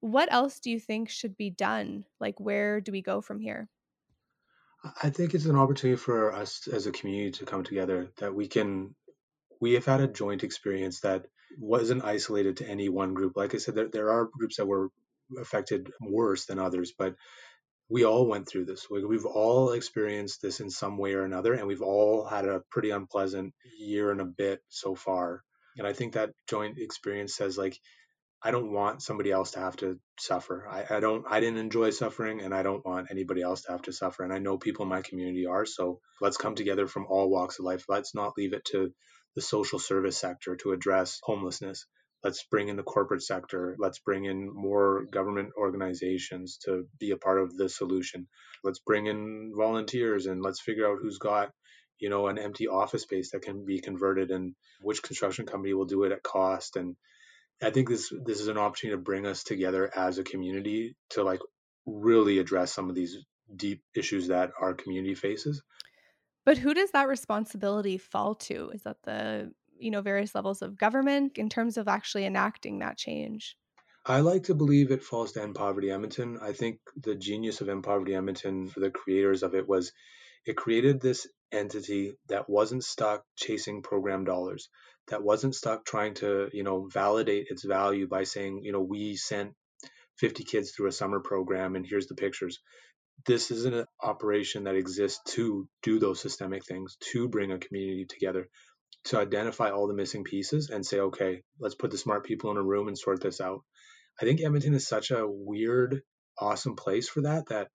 what 0.00 0.32
else 0.32 0.60
do 0.60 0.70
you 0.70 0.80
think 0.80 1.08
should 1.08 1.36
be 1.36 1.50
done? 1.50 2.04
Like 2.18 2.40
where 2.40 2.80
do 2.80 2.90
we 2.92 3.02
go 3.02 3.20
from 3.20 3.38
here? 3.38 3.68
I 5.02 5.10
think 5.10 5.34
it's 5.34 5.44
an 5.44 5.56
opportunity 5.56 5.96
for 5.96 6.32
us 6.32 6.66
as 6.66 6.86
a 6.86 6.92
community 6.92 7.32
to 7.32 7.44
come 7.44 7.64
together 7.64 8.10
that 8.18 8.34
we 8.34 8.48
can 8.48 8.94
we 9.60 9.74
have 9.74 9.84
had 9.84 10.00
a 10.00 10.08
joint 10.08 10.42
experience 10.42 11.00
that 11.00 11.26
wasn't 11.58 12.04
isolated 12.04 12.56
to 12.58 12.68
any 12.68 12.88
one 12.88 13.12
group. 13.12 13.36
Like 13.36 13.54
i 13.54 13.58
said 13.58 13.74
there, 13.74 13.88
there 13.88 14.10
are 14.10 14.30
groups 14.32 14.56
that 14.56 14.66
were 14.66 14.88
affected 15.38 15.92
worse 16.00 16.46
than 16.46 16.58
others 16.58 16.92
but 16.96 17.14
we 17.90 18.04
all 18.04 18.26
went 18.26 18.48
through 18.48 18.66
this. 18.66 18.86
We've 18.88 19.26
all 19.26 19.72
experienced 19.72 20.40
this 20.40 20.60
in 20.60 20.70
some 20.70 20.96
way 20.96 21.12
or 21.14 21.24
another 21.24 21.52
and 21.52 21.66
we've 21.66 21.82
all 21.82 22.24
had 22.24 22.46
a 22.46 22.62
pretty 22.70 22.90
unpleasant 22.90 23.52
year 23.78 24.12
and 24.12 24.20
a 24.20 24.24
bit 24.24 24.62
so 24.68 24.94
far 24.94 25.42
and 25.80 25.88
I 25.88 25.94
think 25.94 26.12
that 26.12 26.32
joint 26.46 26.76
experience 26.78 27.34
says 27.34 27.56
like, 27.56 27.78
I 28.42 28.50
don't 28.50 28.70
want 28.70 29.02
somebody 29.02 29.30
else 29.32 29.52
to 29.52 29.60
have 29.60 29.76
to 29.76 29.98
suffer. 30.18 30.68
I, 30.70 30.96
I 30.96 31.00
don't 31.00 31.24
I 31.26 31.40
didn't 31.40 31.58
enjoy 31.58 31.88
suffering 31.88 32.42
and 32.42 32.54
I 32.54 32.62
don't 32.62 32.84
want 32.84 33.08
anybody 33.10 33.40
else 33.40 33.62
to 33.62 33.72
have 33.72 33.82
to 33.82 33.92
suffer. 33.92 34.22
And 34.22 34.32
I 34.32 34.40
know 34.40 34.58
people 34.58 34.82
in 34.82 34.90
my 34.90 35.00
community 35.00 35.46
are. 35.46 35.64
So 35.64 36.00
let's 36.20 36.36
come 36.36 36.54
together 36.54 36.86
from 36.86 37.06
all 37.08 37.30
walks 37.30 37.58
of 37.58 37.64
life. 37.64 37.86
Let's 37.88 38.14
not 38.14 38.34
leave 38.36 38.52
it 38.52 38.66
to 38.72 38.92
the 39.36 39.40
social 39.40 39.78
service 39.78 40.18
sector 40.18 40.56
to 40.56 40.72
address 40.72 41.18
homelessness. 41.22 41.86
Let's 42.22 42.44
bring 42.44 42.68
in 42.68 42.76
the 42.76 42.82
corporate 42.82 43.22
sector. 43.22 43.74
Let's 43.78 44.00
bring 44.00 44.26
in 44.26 44.50
more 44.52 45.06
government 45.10 45.52
organizations 45.58 46.58
to 46.66 46.86
be 46.98 47.12
a 47.12 47.16
part 47.16 47.40
of 47.40 47.56
the 47.56 47.70
solution. 47.70 48.28
Let's 48.62 48.80
bring 48.80 49.06
in 49.06 49.52
volunteers 49.56 50.26
and 50.26 50.42
let's 50.42 50.60
figure 50.60 50.86
out 50.90 50.98
who's 51.00 51.16
got 51.16 51.52
you 52.00 52.08
know 52.08 52.26
an 52.28 52.38
empty 52.38 52.68
office 52.68 53.02
space 53.02 53.30
that 53.30 53.42
can 53.42 53.64
be 53.64 53.80
converted 53.80 54.30
and 54.30 54.54
which 54.80 55.02
construction 55.02 55.46
company 55.46 55.74
will 55.74 55.84
do 55.84 56.04
it 56.04 56.12
at 56.12 56.22
cost. 56.22 56.76
And 56.76 56.96
i 57.62 57.70
think 57.70 57.88
this 57.88 58.12
this 58.24 58.40
is 58.40 58.48
an 58.48 58.58
opportunity 58.58 58.96
to 58.96 59.02
bring 59.02 59.26
us 59.26 59.44
together 59.44 59.90
as 59.94 60.18
a 60.18 60.24
community 60.24 60.96
to 61.10 61.22
like 61.22 61.40
really 61.86 62.38
address 62.38 62.72
some 62.72 62.88
of 62.88 62.94
these 62.94 63.16
deep 63.54 63.82
issues 63.94 64.28
that 64.28 64.52
our 64.60 64.74
community 64.74 65.14
faces. 65.14 65.62
But 66.46 66.58
who 66.58 66.74
does 66.74 66.90
that 66.92 67.08
responsibility 67.08 67.98
fall 67.98 68.34
to? 68.36 68.70
Is 68.70 68.82
that 68.82 69.02
the 69.04 69.52
you 69.78 69.90
know 69.90 70.02
various 70.02 70.34
levels 70.34 70.62
of 70.62 70.78
government 70.78 71.38
in 71.38 71.48
terms 71.48 71.76
of 71.76 71.88
actually 71.88 72.26
enacting 72.26 72.78
that 72.78 72.96
change? 72.96 73.56
I 74.06 74.20
like 74.20 74.44
to 74.44 74.54
believe 74.54 74.90
it 74.90 75.02
falls 75.02 75.32
to 75.32 75.42
End 75.42 75.54
Poverty 75.54 75.90
Edmonton. 75.90 76.38
I 76.40 76.52
think 76.52 76.78
the 76.96 77.14
genius 77.14 77.60
of 77.60 77.68
End 77.68 77.84
Poverty 77.84 78.14
Edmonton 78.14 78.68
for 78.68 78.80
the 78.80 78.90
creators 78.90 79.42
of 79.42 79.54
it 79.54 79.68
was 79.68 79.92
it 80.46 80.56
created 80.56 81.00
this 81.00 81.28
entity 81.52 82.12
that 82.28 82.48
wasn't 82.48 82.84
stuck 82.84 83.24
chasing 83.36 83.82
program 83.82 84.24
dollars, 84.24 84.68
that 85.08 85.22
wasn't 85.22 85.54
stuck 85.54 85.84
trying 85.84 86.14
to, 86.14 86.48
you 86.52 86.62
know, 86.62 86.88
validate 86.92 87.46
its 87.50 87.64
value 87.64 88.06
by 88.08 88.24
saying, 88.24 88.60
you 88.62 88.72
know, 88.72 88.80
we 88.80 89.16
sent 89.16 89.52
50 90.18 90.44
kids 90.44 90.70
through 90.70 90.88
a 90.88 90.92
summer 90.92 91.20
program 91.20 91.76
and 91.76 91.86
here's 91.86 92.06
the 92.06 92.14
pictures. 92.14 92.58
This 93.26 93.50
is 93.50 93.64
an 93.64 93.84
operation 94.02 94.64
that 94.64 94.76
exists 94.76 95.20
to 95.34 95.68
do 95.82 95.98
those 95.98 96.20
systemic 96.20 96.64
things, 96.64 96.96
to 97.12 97.28
bring 97.28 97.52
a 97.52 97.58
community 97.58 98.06
together, 98.08 98.48
to 99.04 99.18
identify 99.18 99.70
all 99.70 99.88
the 99.88 99.94
missing 99.94 100.24
pieces 100.24 100.70
and 100.70 100.84
say, 100.84 101.00
okay, 101.00 101.42
let's 101.58 101.74
put 101.74 101.90
the 101.90 101.98
smart 101.98 102.24
people 102.24 102.50
in 102.50 102.56
a 102.56 102.62
room 102.62 102.88
and 102.88 102.98
sort 102.98 103.20
this 103.20 103.40
out. 103.40 103.60
I 104.20 104.24
think 104.24 104.40
Edmonton 104.40 104.74
is 104.74 104.86
such 104.86 105.10
a 105.10 105.26
weird, 105.26 106.02
awesome 106.38 106.76
place 106.76 107.08
for 107.08 107.22
that, 107.22 107.48
that 107.48 107.68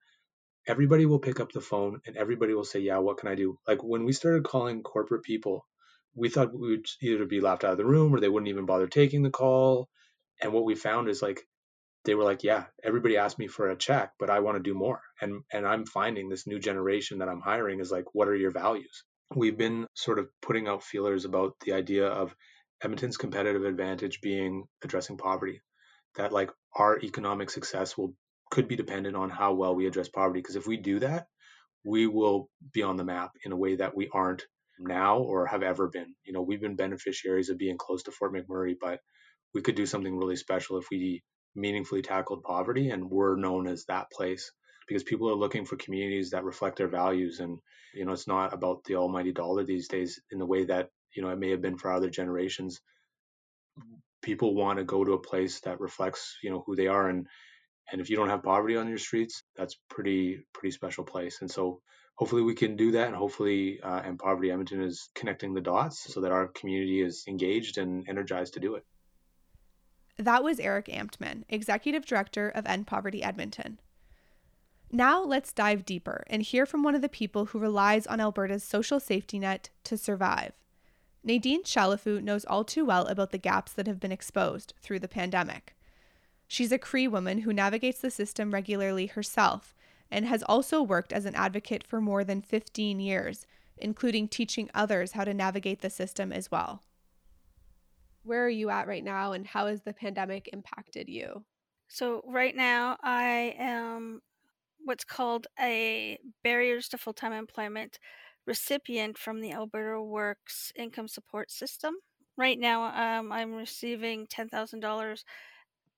everybody 0.66 1.06
will 1.06 1.18
pick 1.18 1.40
up 1.40 1.52
the 1.52 1.60
phone 1.60 2.00
and 2.06 2.16
everybody 2.16 2.54
will 2.54 2.64
say, 2.64 2.80
Yeah, 2.80 2.98
what 2.98 3.18
can 3.18 3.28
I 3.28 3.34
do? 3.34 3.58
Like 3.66 3.82
when 3.82 4.04
we 4.04 4.12
started 4.12 4.44
calling 4.44 4.82
corporate 4.82 5.22
people, 5.22 5.66
we 6.14 6.28
thought 6.28 6.54
we 6.58 6.70
would 6.70 6.86
either 7.02 7.26
be 7.26 7.40
laughed 7.40 7.64
out 7.64 7.72
of 7.72 7.78
the 7.78 7.84
room 7.84 8.14
or 8.14 8.20
they 8.20 8.28
wouldn't 8.28 8.48
even 8.48 8.66
bother 8.66 8.86
taking 8.86 9.22
the 9.22 9.30
call. 9.30 9.88
And 10.40 10.52
what 10.52 10.64
we 10.64 10.74
found 10.74 11.08
is 11.08 11.22
like 11.22 11.42
they 12.04 12.14
were 12.14 12.24
like, 12.24 12.42
Yeah, 12.44 12.64
everybody 12.82 13.16
asked 13.16 13.38
me 13.38 13.48
for 13.48 13.70
a 13.70 13.76
check, 13.76 14.12
but 14.18 14.30
I 14.30 14.40
want 14.40 14.56
to 14.56 14.62
do 14.62 14.74
more. 14.74 15.00
And 15.20 15.42
and 15.52 15.66
I'm 15.66 15.86
finding 15.86 16.28
this 16.28 16.46
new 16.46 16.58
generation 16.58 17.18
that 17.18 17.28
I'm 17.28 17.40
hiring 17.40 17.80
is 17.80 17.92
like, 17.92 18.06
what 18.14 18.28
are 18.28 18.36
your 18.36 18.52
values? 18.52 19.04
We've 19.34 19.58
been 19.58 19.86
sort 19.94 20.18
of 20.18 20.28
putting 20.40 20.68
out 20.68 20.84
feelers 20.84 21.24
about 21.24 21.54
the 21.64 21.72
idea 21.72 22.06
of 22.06 22.34
Edmonton's 22.82 23.16
competitive 23.16 23.64
advantage 23.64 24.20
being 24.20 24.64
addressing 24.84 25.18
poverty. 25.18 25.62
That 26.16 26.32
like 26.32 26.50
our 26.74 26.98
economic 26.98 27.50
success 27.50 27.96
will 27.96 28.14
could 28.50 28.68
be 28.68 28.76
dependent 28.76 29.16
on 29.16 29.30
how 29.30 29.54
well 29.54 29.74
we 29.74 29.86
address 29.86 30.08
poverty. 30.08 30.40
Because 30.40 30.56
if 30.56 30.66
we 30.66 30.76
do 30.76 31.00
that, 31.00 31.26
we 31.84 32.06
will 32.06 32.48
be 32.72 32.82
on 32.82 32.96
the 32.96 33.04
map 33.04 33.32
in 33.44 33.52
a 33.52 33.56
way 33.56 33.76
that 33.76 33.96
we 33.96 34.08
aren't 34.12 34.44
now 34.78 35.18
or 35.18 35.46
have 35.46 35.62
ever 35.62 35.88
been. 35.88 36.14
You 36.24 36.32
know, 36.32 36.42
we've 36.42 36.60
been 36.60 36.76
beneficiaries 36.76 37.48
of 37.48 37.58
being 37.58 37.78
close 37.78 38.02
to 38.04 38.12
Fort 38.12 38.34
McMurray, 38.34 38.74
but 38.80 39.00
we 39.54 39.62
could 39.62 39.74
do 39.74 39.86
something 39.86 40.16
really 40.16 40.36
special 40.36 40.78
if 40.78 40.86
we 40.90 41.22
meaningfully 41.56 42.02
tackled 42.02 42.42
poverty 42.42 42.90
and 42.90 43.10
we're 43.10 43.36
known 43.36 43.66
as 43.66 43.84
that 43.86 44.10
place 44.12 44.52
because 44.86 45.02
people 45.02 45.28
are 45.30 45.34
looking 45.34 45.64
for 45.64 45.76
communities 45.76 46.30
that 46.30 46.44
reflect 46.44 46.76
their 46.78 46.88
values 46.88 47.40
and 47.40 47.58
you 47.94 48.04
know 48.04 48.12
it's 48.12 48.28
not 48.28 48.52
about 48.52 48.84
the 48.84 48.94
almighty 48.94 49.32
dollar 49.32 49.64
these 49.64 49.88
days 49.88 50.20
in 50.30 50.38
the 50.38 50.46
way 50.46 50.64
that 50.66 50.90
you 51.16 51.22
know 51.22 51.30
it 51.30 51.38
may 51.38 51.50
have 51.50 51.62
been 51.62 51.78
for 51.78 51.90
other 51.90 52.10
generations 52.10 52.80
people 54.22 54.54
want 54.54 54.78
to 54.78 54.84
go 54.84 55.04
to 55.04 55.14
a 55.14 55.22
place 55.22 55.60
that 55.60 55.80
reflects 55.80 56.36
you 56.42 56.50
know 56.50 56.62
who 56.66 56.76
they 56.76 56.86
are 56.86 57.08
and 57.08 57.26
and 57.90 58.00
if 58.00 58.10
you 58.10 58.16
don't 58.16 58.28
have 58.28 58.42
poverty 58.42 58.76
on 58.76 58.88
your 58.88 58.98
streets 58.98 59.42
that's 59.56 59.76
pretty 59.88 60.40
pretty 60.52 60.70
special 60.70 61.04
place. 61.04 61.38
And 61.40 61.50
so 61.50 61.80
hopefully 62.16 62.42
we 62.42 62.54
can 62.54 62.76
do 62.76 62.90
that 62.92 63.06
and 63.06 63.16
hopefully 63.16 63.80
uh, 63.82 64.00
end 64.04 64.18
poverty 64.18 64.50
edmonton 64.50 64.82
is 64.82 65.10
connecting 65.14 65.54
the 65.54 65.60
dots 65.60 66.12
so 66.12 66.20
that 66.20 66.32
our 66.32 66.48
community 66.48 67.00
is 67.00 67.24
engaged 67.28 67.78
and 67.78 68.08
energized 68.08 68.54
to 68.54 68.60
do 68.60 68.74
it. 68.74 68.84
That 70.18 70.42
was 70.42 70.58
erick 70.58 70.86
ambtman 70.86 71.44
executive 71.48 72.06
director 72.06 72.48
of 72.48 72.66
end 72.66 72.86
poverty 72.86 73.22
edmonton. 73.22 73.78
Now 74.92 75.22
let's 75.22 75.52
dive 75.52 75.84
deeper 75.84 76.24
and 76.28 76.42
hear 76.42 76.64
from 76.64 76.82
one 76.82 76.94
of 76.94 77.02
the 77.02 77.08
people 77.08 77.46
who 77.46 77.58
relies 77.58 78.06
on 78.06 78.20
alberta's 78.20 78.64
social 78.64 79.00
safety 79.00 79.38
net 79.38 79.70
to 79.84 79.96
survive. 79.96 80.52
Nadine 81.22 81.64
chalifoux 81.64 82.22
knows 82.22 82.44
all 82.44 82.62
too 82.62 82.84
well 82.84 83.06
about 83.06 83.32
the 83.32 83.38
gaps 83.38 83.72
that 83.72 83.88
have 83.88 83.98
been 83.98 84.12
exposed 84.12 84.74
through 84.80 85.00
the 85.00 85.08
pandemic 85.08 85.75
She's 86.48 86.72
a 86.72 86.78
Cree 86.78 87.08
woman 87.08 87.38
who 87.38 87.52
navigates 87.52 88.00
the 88.00 88.10
system 88.10 88.52
regularly 88.52 89.06
herself 89.06 89.74
and 90.10 90.26
has 90.26 90.42
also 90.44 90.82
worked 90.82 91.12
as 91.12 91.24
an 91.24 91.34
advocate 91.34 91.84
for 91.84 92.00
more 92.00 92.22
than 92.22 92.40
15 92.40 93.00
years, 93.00 93.46
including 93.76 94.28
teaching 94.28 94.70
others 94.72 95.12
how 95.12 95.24
to 95.24 95.34
navigate 95.34 95.80
the 95.80 95.90
system 95.90 96.32
as 96.32 96.50
well. 96.50 96.82
Where 98.22 98.44
are 98.44 98.50
you 98.50 98.70
at 98.70 98.88
right 98.88 99.04
now, 99.04 99.32
and 99.32 99.46
how 99.46 99.66
has 99.66 99.82
the 99.82 99.92
pandemic 99.92 100.48
impacted 100.52 101.08
you? 101.08 101.44
So, 101.88 102.22
right 102.26 102.54
now, 102.54 102.96
I 103.02 103.54
am 103.58 104.20
what's 104.84 105.04
called 105.04 105.46
a 105.60 106.18
Barriers 106.42 106.88
to 106.88 106.98
Full 106.98 107.12
Time 107.12 107.32
Employment 107.32 107.98
recipient 108.46 109.18
from 109.18 109.40
the 109.40 109.52
Alberta 109.52 110.02
Works 110.02 110.72
Income 110.76 111.08
Support 111.08 111.50
System. 111.50 111.94
Right 112.36 112.58
now, 112.58 112.84
um, 113.18 113.32
I'm 113.32 113.54
receiving 113.54 114.26
$10,000 114.26 115.24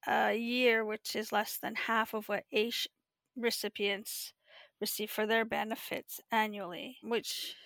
a 0.06 0.34
year, 0.36 0.84
which 0.84 1.16
is 1.16 1.32
less 1.32 1.56
than 1.56 1.74
half 1.74 2.14
of 2.14 2.28
what 2.28 2.44
AISH 2.52 2.88
recipients 3.36 4.32
receive 4.80 5.10
for 5.10 5.26
their 5.26 5.44
benefits 5.44 6.20
annually, 6.30 6.98
which 7.02 7.56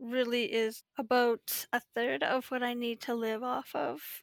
really 0.00 0.52
is 0.52 0.82
about 0.98 1.66
a 1.72 1.80
third 1.94 2.22
of 2.22 2.46
what 2.46 2.62
I 2.62 2.74
need 2.74 3.00
to 3.02 3.14
live 3.14 3.42
off 3.42 3.70
of, 3.74 4.22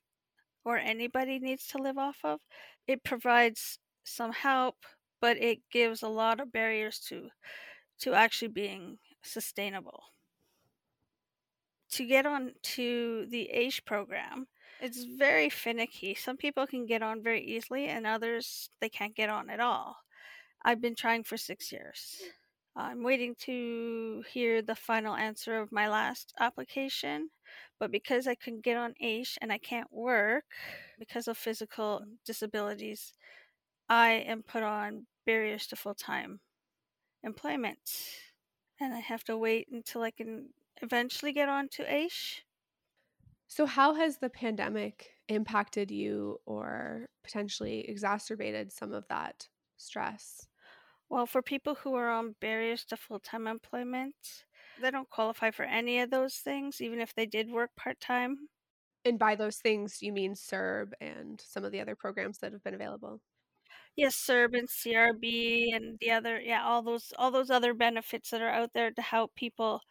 or 0.63 0.77
anybody 0.77 1.39
needs 1.39 1.67
to 1.67 1.77
live 1.77 1.97
off 1.97 2.17
of. 2.23 2.39
It 2.87 3.03
provides 3.03 3.79
some 4.03 4.33
help, 4.33 4.77
but 5.19 5.37
it 5.37 5.59
gives 5.71 6.01
a 6.01 6.07
lot 6.07 6.39
of 6.39 6.51
barriers 6.51 6.99
to 7.09 7.29
to 7.99 8.13
actually 8.13 8.47
being 8.47 8.97
sustainable. 9.21 10.03
To 11.91 12.05
get 12.05 12.25
on 12.25 12.53
to 12.63 13.27
the 13.27 13.51
AISH 13.51 13.85
program, 13.85 14.47
it's 14.81 15.03
very 15.03 15.49
finicky. 15.49 16.15
Some 16.15 16.37
people 16.37 16.65
can 16.67 16.85
get 16.85 17.03
on 17.03 17.21
very 17.23 17.43
easily, 17.43 17.87
and 17.87 18.05
others 18.05 18.69
they 18.81 18.89
can't 18.89 19.15
get 19.15 19.29
on 19.29 19.49
at 19.49 19.59
all. 19.59 19.97
I've 20.63 20.81
been 20.81 20.95
trying 20.95 21.23
for 21.23 21.37
six 21.37 21.71
years. 21.71 22.21
I'm 22.75 23.03
waiting 23.03 23.35
to 23.41 24.23
hear 24.31 24.61
the 24.61 24.75
final 24.75 25.15
answer 25.15 25.59
of 25.59 25.71
my 25.71 25.89
last 25.89 26.33
application, 26.39 27.29
but 27.79 27.91
because 27.91 28.27
I 28.27 28.35
couldn't 28.35 28.63
get 28.63 28.77
on 28.77 28.93
AISH 29.01 29.37
and 29.41 29.51
I 29.51 29.57
can't 29.57 29.91
work 29.91 30.45
because 30.97 31.27
of 31.27 31.37
physical 31.37 32.03
disabilities, 32.25 33.13
I 33.89 34.11
am 34.11 34.41
put 34.43 34.63
on 34.63 35.07
barriers 35.25 35.67
to 35.67 35.75
full 35.75 35.95
time 35.95 36.39
employment. 37.23 37.79
And 38.79 38.93
I 38.93 38.99
have 38.99 39.23
to 39.25 39.37
wait 39.37 39.67
until 39.71 40.01
I 40.01 40.11
can 40.11 40.49
eventually 40.81 41.33
get 41.33 41.49
on 41.49 41.67
to 41.73 41.93
AISH. 41.93 42.43
So, 43.51 43.65
how 43.65 43.95
has 43.95 44.19
the 44.19 44.29
pandemic 44.29 45.09
impacted 45.27 45.91
you 45.91 46.39
or 46.45 47.09
potentially 47.21 47.81
exacerbated 47.81 48.71
some 48.71 48.93
of 48.93 49.05
that 49.09 49.49
stress? 49.75 50.47
Well, 51.09 51.25
for 51.25 51.41
people 51.41 51.75
who 51.75 51.93
are 51.95 52.09
on 52.09 52.35
barriers 52.39 52.85
to 52.85 52.95
full 52.95 53.19
time 53.19 53.47
employment, 53.47 54.15
they 54.81 54.89
don't 54.89 55.09
qualify 55.09 55.51
for 55.51 55.63
any 55.63 55.99
of 55.99 56.11
those 56.11 56.35
things, 56.35 56.79
even 56.79 57.01
if 57.01 57.13
they 57.13 57.25
did 57.25 57.51
work 57.51 57.71
part 57.75 57.99
time. 57.99 58.47
And 59.03 59.19
by 59.19 59.35
those 59.35 59.57
things, 59.57 60.01
you 60.01 60.13
mean 60.13 60.33
CERB 60.33 60.93
and 61.01 61.41
some 61.45 61.65
of 61.65 61.73
the 61.73 61.81
other 61.81 61.97
programs 61.97 62.37
that 62.37 62.53
have 62.53 62.63
been 62.63 62.73
available? 62.73 63.19
Yes, 63.97 64.15
CERB 64.15 64.59
and 64.59 64.69
CRB 64.69 65.75
and 65.75 65.97
the 65.99 66.11
other, 66.11 66.39
yeah, 66.39 66.63
all 66.63 66.81
those 66.81 67.11
all 67.17 67.31
those 67.31 67.49
other 67.49 67.73
benefits 67.73 68.29
that 68.29 68.41
are 68.41 68.49
out 68.49 68.71
there 68.73 68.91
to 68.91 69.01
help 69.01 69.35
people 69.35 69.81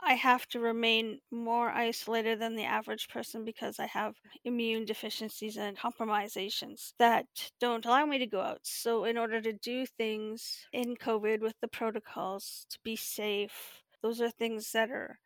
I 0.00 0.14
have 0.14 0.46
to 0.48 0.60
remain 0.60 1.20
more 1.30 1.70
isolated 1.70 2.38
than 2.40 2.54
the 2.54 2.64
average 2.64 3.08
person 3.08 3.44
because 3.44 3.78
I 3.78 3.86
have 3.86 4.16
immune 4.44 4.84
deficiencies 4.84 5.56
and 5.56 5.76
compromisations 5.76 6.94
that 6.98 7.26
don't 7.60 7.84
allow 7.84 8.06
me 8.06 8.18
to 8.18 8.26
go 8.26 8.40
out. 8.40 8.60
So, 8.66 9.04
in 9.04 9.16
order 9.18 9.40
to 9.40 9.52
do 9.52 9.86
things 9.86 10.66
in 10.72 10.96
COVID 10.96 11.40
with 11.40 11.58
the 11.60 11.68
protocols 11.68 12.66
to 12.70 12.78
be 12.84 12.96
safe, 12.96 13.82
those 14.02 14.20
are 14.20 14.30
things 14.30 14.72
that 14.72 14.90
are 14.90 15.18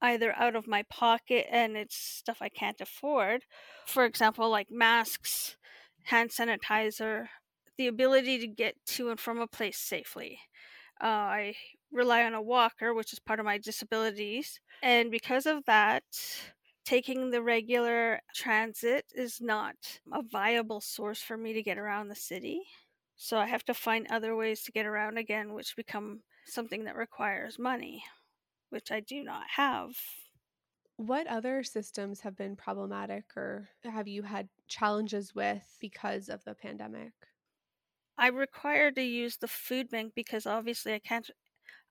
either 0.00 0.34
out 0.36 0.56
of 0.56 0.66
my 0.66 0.82
pocket 0.84 1.46
and 1.50 1.76
it's 1.76 1.96
stuff 1.96 2.38
I 2.40 2.48
can't 2.48 2.80
afford. 2.80 3.44
For 3.86 4.04
example, 4.04 4.48
like 4.50 4.70
masks, 4.70 5.56
hand 6.04 6.30
sanitizer, 6.30 7.28
the 7.76 7.86
ability 7.88 8.38
to 8.40 8.46
get 8.46 8.74
to 8.86 9.10
and 9.10 9.20
from 9.20 9.38
a 9.40 9.46
place 9.46 9.78
safely. 9.78 10.40
Uh, 11.00 11.06
I 11.06 11.56
rely 11.92 12.24
on 12.24 12.34
a 12.34 12.42
walker, 12.42 12.92
which 12.92 13.12
is 13.12 13.18
part 13.18 13.40
of 13.40 13.46
my 13.46 13.58
disabilities. 13.58 14.60
And 14.82 15.10
because 15.10 15.46
of 15.46 15.64
that, 15.66 16.04
taking 16.84 17.30
the 17.30 17.42
regular 17.42 18.20
transit 18.34 19.06
is 19.14 19.40
not 19.40 20.00
a 20.12 20.22
viable 20.22 20.80
source 20.80 21.22
for 21.22 21.36
me 21.36 21.52
to 21.52 21.62
get 21.62 21.78
around 21.78 22.08
the 22.08 22.14
city. 22.14 22.62
So 23.16 23.38
I 23.38 23.46
have 23.46 23.64
to 23.66 23.74
find 23.74 24.06
other 24.10 24.34
ways 24.36 24.62
to 24.62 24.72
get 24.72 24.86
around 24.86 25.18
again, 25.18 25.52
which 25.54 25.76
become 25.76 26.22
something 26.46 26.84
that 26.84 26.96
requires 26.96 27.58
money, 27.58 28.04
which 28.70 28.90
I 28.92 29.00
do 29.00 29.22
not 29.24 29.48
have. 29.50 29.96
What 30.96 31.26
other 31.26 31.62
systems 31.62 32.20
have 32.20 32.36
been 32.36 32.54
problematic 32.54 33.34
or 33.38 33.70
have 33.84 34.06
you 34.06 34.24
had 34.24 34.50
challenges 34.66 35.34
with 35.34 35.78
because 35.80 36.28
of 36.28 36.44
the 36.44 36.54
pandemic? 36.54 37.14
I 38.18 38.26
require 38.28 38.90
to 38.92 39.02
use 39.02 39.38
the 39.38 39.48
food 39.48 39.88
bank 39.88 40.12
because 40.14 40.46
obviously 40.46 40.92
I 40.92 40.98
can't 40.98 41.30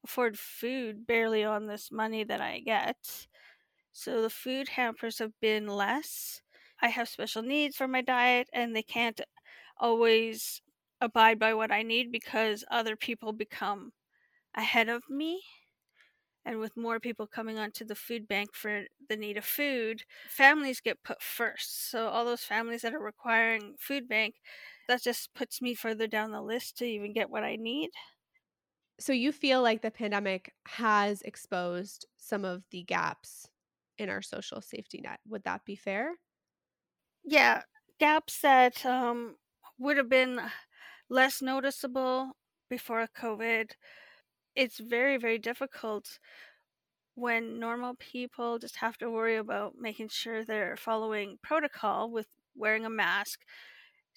afford 0.04 0.40
food 0.40 1.08
barely 1.08 1.44
on 1.44 1.68
this 1.68 1.92
money 1.92 2.24
that 2.26 2.42
I 2.42 2.60
get. 2.62 3.28
So 3.92 4.22
the 4.22 4.30
food 4.30 4.70
hampers 4.70 5.20
have 5.20 5.40
been 5.42 5.68
less. 5.68 6.42
I 6.82 6.90
have 6.90 7.10
special 7.10 7.42
needs 7.44 7.76
for 7.76 7.88
my 7.88 8.02
diet, 8.02 8.50
and 8.54 8.76
they 8.76 8.84
can't 8.84 9.22
always 9.80 10.62
abide 11.02 11.40
by 11.40 11.54
what 11.54 11.72
I 11.72 11.84
need 11.84 12.12
because 12.12 12.66
other 12.72 12.96
people 12.96 13.34
become 13.34 13.94
ahead 14.56 14.90
of 14.90 15.10
me. 15.10 15.42
And 16.46 16.60
with 16.60 16.78
more 16.78 17.00
people 17.00 17.28
coming 17.28 17.60
onto 17.60 17.84
the 17.86 17.94
food 17.96 18.28
bank 18.28 18.56
for 18.56 18.86
the 19.10 19.18
need 19.18 19.38
of 19.38 19.46
food, 19.46 20.04
families 20.30 20.80
get 20.80 21.04
put 21.04 21.22
first. 21.22 21.90
So, 21.92 22.08
all 22.08 22.24
those 22.26 22.44
families 22.44 22.82
that 22.84 22.94
are 22.94 23.00
requiring 23.00 23.76
food 23.78 24.08
bank, 24.08 24.36
that 24.88 25.04
just 25.04 25.34
puts 25.34 25.62
me 25.62 25.74
further 25.74 26.08
down 26.08 26.32
the 26.32 26.42
list 26.42 26.78
to 26.78 26.86
even 26.86 27.14
get 27.14 27.30
what 27.30 27.44
I 27.44 27.56
need. 27.56 27.92
So 29.00 29.14
you 29.14 29.32
feel 29.32 29.62
like 29.62 29.82
the 29.82 29.92
pandemic 29.92 30.54
has 30.68 31.22
exposed 31.22 32.08
some 32.18 32.44
of 32.44 32.64
the 32.72 32.84
gaps 32.84 33.48
in 33.98 34.10
our 34.10 34.22
social 34.22 34.62
safety 34.62 35.02
net. 35.02 35.20
Would 35.28 35.44
that 35.44 35.66
be 35.66 35.76
fair? 35.76 36.16
Yeah, 37.24 37.64
gaps 38.00 38.42
that 38.42 38.86
um, 38.86 39.36
would 39.78 39.98
have 39.98 40.10
been 40.10 40.42
less 41.10 41.42
noticeable 41.42 42.38
before 42.70 43.08
COVID. 43.08 43.72
It's 44.56 44.80
very, 44.80 45.18
very 45.18 45.38
difficult 45.38 46.20
when 47.16 47.60
normal 47.60 47.96
people 47.96 48.60
just 48.60 48.78
have 48.78 48.98
to 49.00 49.10
worry 49.10 49.38
about 49.38 49.76
making 49.78 50.10
sure 50.10 50.46
they're 50.46 50.78
following 50.78 51.38
protocol 51.42 52.12
with 52.12 52.28
wearing 52.56 52.86
a 52.86 52.90
mask, 52.90 53.42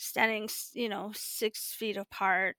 standing, 0.01 0.49
you 0.75 0.89
know, 0.89 1.13
six 1.15 1.73
feet 1.73 1.97
apart, 1.97 2.57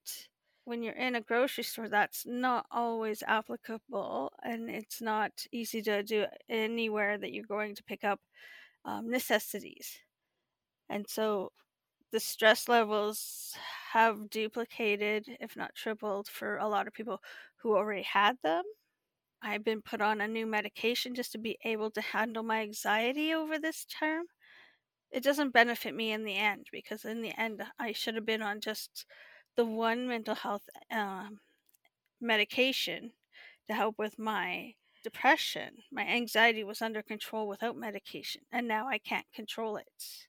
when 0.65 0.83
you're 0.83 0.93
in 0.93 1.15
a 1.15 1.21
grocery 1.21 1.63
store, 1.63 1.89
that's 1.89 2.25
not 2.25 2.65
always 2.71 3.24
applicable, 3.24 4.31
and 4.43 4.69
it's 4.69 5.01
not 5.01 5.31
easy 5.51 5.81
to 5.83 6.03
do 6.03 6.25
anywhere 6.50 7.17
that 7.17 7.33
you're 7.33 7.45
going 7.45 7.75
to 7.75 7.83
pick 7.83 8.03
up 8.03 8.19
um, 8.86 9.10
necessities. 9.10 10.00
And 10.89 11.07
so 11.10 11.51
the 12.12 12.19
stress 12.19 12.69
levels 12.69 13.55
have 13.93 14.29
duplicated, 14.29 15.25
if 15.39 15.55
not 15.57 15.75
tripled, 15.75 16.27
for 16.27 16.57
a 16.57 16.67
lot 16.69 16.88
of 16.88 16.93
people 16.93 17.21
who 17.57 17.75
already 17.75 18.03
had 18.03 18.38
them. 18.43 18.63
I've 19.41 19.63
been 19.63 19.81
put 19.81 20.01
on 20.01 20.21
a 20.21 20.27
new 20.27 20.48
medication 20.48 21.15
just 21.15 21.31
to 21.33 21.38
be 21.39 21.57
able 21.65 21.91
to 21.91 22.01
handle 22.01 22.43
my 22.43 22.62
anxiety 22.62 23.33
over 23.33 23.60
this 23.60 23.86
term. 23.86 24.25
It 25.12 25.24
doesn't 25.24 25.51
benefit 25.51 25.94
me 25.94 26.12
in 26.12 26.24
the 26.24 26.36
end 26.36 26.68
because, 26.72 27.06
in 27.06 27.22
the 27.22 27.38
end, 27.39 27.63
I 27.80 27.91
should 27.91 28.15
have 28.15 28.25
been 28.25 28.41
on 28.41 28.62
just 28.62 29.06
the 29.56 29.65
one 29.65 30.08
mental 30.08 30.36
health 30.36 30.70
um, 30.89 31.41
medication 32.22 33.13
to 33.68 33.74
help 33.75 33.98
with 34.00 34.20
my 34.20 34.75
depression. 35.03 35.84
My 35.91 36.03
anxiety 36.08 36.63
was 36.63 36.82
under 36.82 37.03
control 37.03 37.48
without 37.48 37.77
medication, 37.77 38.44
and 38.51 38.68
now 38.68 38.88
I 38.88 39.00
can't 39.00 39.32
control 39.34 39.77
it. 39.77 40.27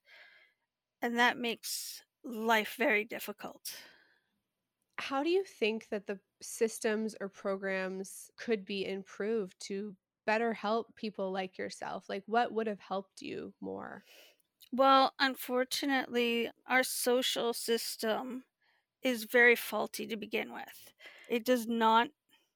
And 1.02 1.18
that 1.18 1.36
makes 1.36 2.02
life 2.24 2.76
very 2.76 3.04
difficult. 3.04 3.76
How 4.98 5.22
do 5.22 5.28
you 5.30 5.44
think 5.44 5.88
that 5.88 6.06
the 6.06 6.20
systems 6.40 7.14
or 7.20 7.28
programs 7.28 8.30
could 8.36 8.64
be 8.64 8.86
improved 8.86 9.60
to 9.66 9.96
better 10.24 10.54
help 10.54 10.94
people 10.94 11.30
like 11.30 11.58
yourself? 11.58 12.08
Like, 12.08 12.24
what 12.26 12.52
would 12.52 12.66
have 12.68 12.80
helped 12.80 13.20
you 13.20 13.54
more? 13.60 14.04
Well, 14.72 15.14
unfortunately, 15.20 16.50
our 16.66 16.82
social 16.82 17.52
system 17.52 18.44
is 19.02 19.24
very 19.24 19.56
faulty 19.56 20.06
to 20.08 20.16
begin 20.16 20.52
with. 20.52 20.92
It 21.28 21.44
does 21.44 21.66
not 21.68 22.10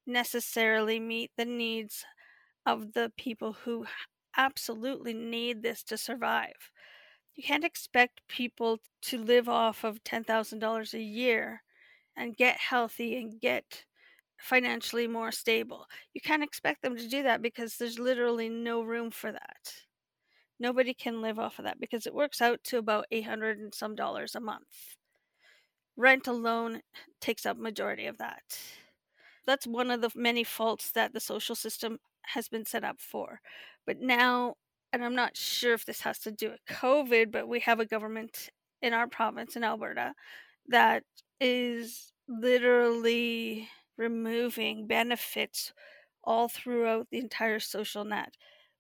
necessarily 0.07 1.01
meet 1.01 1.33
the 1.37 1.45
needs 1.47 2.05
of 2.67 2.93
the 2.95 3.13
people 3.17 3.55
who 3.55 3.87
absolutely 4.37 5.15
need 5.15 5.63
this 5.63 5.83
to 5.85 5.99
survive. 5.99 6.73
You 7.35 7.45
can't 7.45 7.65
expect 7.65 8.27
people 8.29 8.81
to 9.03 9.19
live 9.19 9.49
off 9.49 9.85
of 9.85 10.05
$10,000 10.05 10.95
a 10.95 11.03
year 11.03 11.63
and 12.17 12.37
get 12.37 12.59
healthy 12.59 13.17
and 13.17 13.41
get 13.41 13.87
financially 14.39 15.09
more 15.09 15.33
stable. 15.33 15.87
You 16.15 16.21
can't 16.23 16.45
expect 16.45 16.83
them 16.83 16.97
to 16.97 17.09
do 17.09 17.23
that 17.25 17.43
because 17.43 17.79
there's 17.79 17.99
literally 18.01 18.49
no 18.51 18.83
room 18.83 19.11
for 19.13 19.33
that. 19.33 19.86
Nobody 20.59 20.95
can 20.95 21.21
live 21.21 21.39
off 21.39 21.59
of 21.59 21.65
that 21.65 21.81
because 21.81 22.07
it 22.07 22.15
works 22.15 22.41
out 22.41 22.65
to 22.65 22.79
about 22.79 23.07
800 23.11 23.59
and 23.59 23.75
some 23.75 23.95
dollars 23.95 24.35
a 24.35 24.41
month. 24.41 24.97
Rent 25.97 26.27
alone 26.27 26.83
takes 27.21 27.47
up 27.47 27.57
majority 27.57 28.07
of 28.07 28.19
that. 28.19 28.59
That's 29.47 29.67
one 29.67 29.91
of 29.91 30.01
the 30.01 30.11
many 30.15 30.45
faults 30.45 30.91
that 30.93 31.13
the 31.13 31.21
social 31.21 31.55
system 31.55 31.99
has 32.27 32.49
been 32.49 32.67
set 32.67 32.85
up 32.85 33.01
for. 33.01 33.41
But 33.87 34.01
now, 34.01 34.55
and 34.93 35.05
I'm 35.05 35.15
not 35.15 35.37
sure 35.37 35.75
if 35.75 35.85
this 35.85 36.01
has 36.01 36.19
to 36.21 36.33
do 36.33 36.51
with 36.51 36.65
COVID, 36.69 37.31
but 37.31 37.49
we 37.49 37.61
have 37.61 37.81
a 37.81 37.87
government 37.87 38.51
in 38.83 38.93
our 38.93 39.07
province 39.07 39.57
in 39.57 39.65
Alberta 39.65 40.15
that 40.69 41.05
is 41.41 42.13
literally 42.29 43.69
removing 43.97 44.87
benefits 44.87 45.73
all 46.25 46.49
throughout 46.49 47.09
the 47.11 47.19
entire 47.19 47.61
social 47.61 48.05
net, 48.05 48.35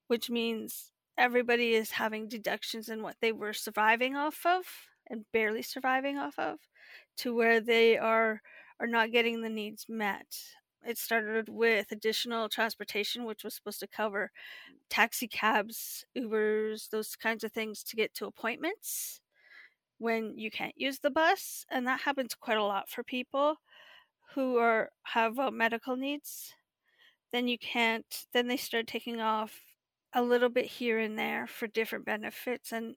which 0.08 0.28
means 0.28 0.90
everybody 1.18 1.74
is 1.74 1.90
having 1.92 2.28
deductions 2.28 2.88
in 2.88 3.02
what 3.02 3.16
they 3.20 3.32
were 3.32 3.52
surviving 3.52 4.16
off 4.16 4.44
of 4.46 4.64
and 5.08 5.24
barely 5.32 5.62
surviving 5.62 6.18
off 6.18 6.38
of 6.38 6.58
to 7.18 7.34
where 7.34 7.60
they 7.60 7.96
are 7.96 8.40
are 8.80 8.86
not 8.86 9.12
getting 9.12 9.40
the 9.40 9.48
needs 9.48 9.86
met. 9.88 10.26
It 10.86 10.98
started 10.98 11.48
with 11.48 11.90
additional 11.90 12.48
transportation, 12.48 13.24
which 13.24 13.42
was 13.42 13.54
supposed 13.54 13.80
to 13.80 13.88
cover 13.88 14.30
taxi 14.90 15.26
cabs, 15.26 16.04
Ubers, 16.16 16.90
those 16.90 17.16
kinds 17.16 17.42
of 17.42 17.52
things 17.52 17.82
to 17.84 17.96
get 17.96 18.14
to 18.14 18.26
appointments 18.26 19.20
when 19.98 20.36
you 20.38 20.50
can't 20.50 20.74
use 20.76 20.98
the 20.98 21.10
bus, 21.10 21.64
and 21.70 21.86
that 21.86 22.00
happens 22.00 22.34
quite 22.34 22.58
a 22.58 22.64
lot 22.64 22.88
for 22.88 23.02
people 23.02 23.56
who 24.34 24.58
are 24.58 24.90
have 25.04 25.38
uh, 25.38 25.50
medical 25.50 25.96
needs. 25.96 26.54
Then 27.32 27.48
you 27.48 27.58
can't. 27.58 28.26
Then 28.32 28.48
they 28.48 28.56
start 28.56 28.86
taking 28.86 29.20
off 29.20 29.58
a 30.14 30.22
little 30.22 30.48
bit 30.48 30.66
here 30.66 30.98
and 30.98 31.18
there 31.18 31.46
for 31.46 31.66
different 31.66 32.04
benefits, 32.04 32.72
and 32.72 32.96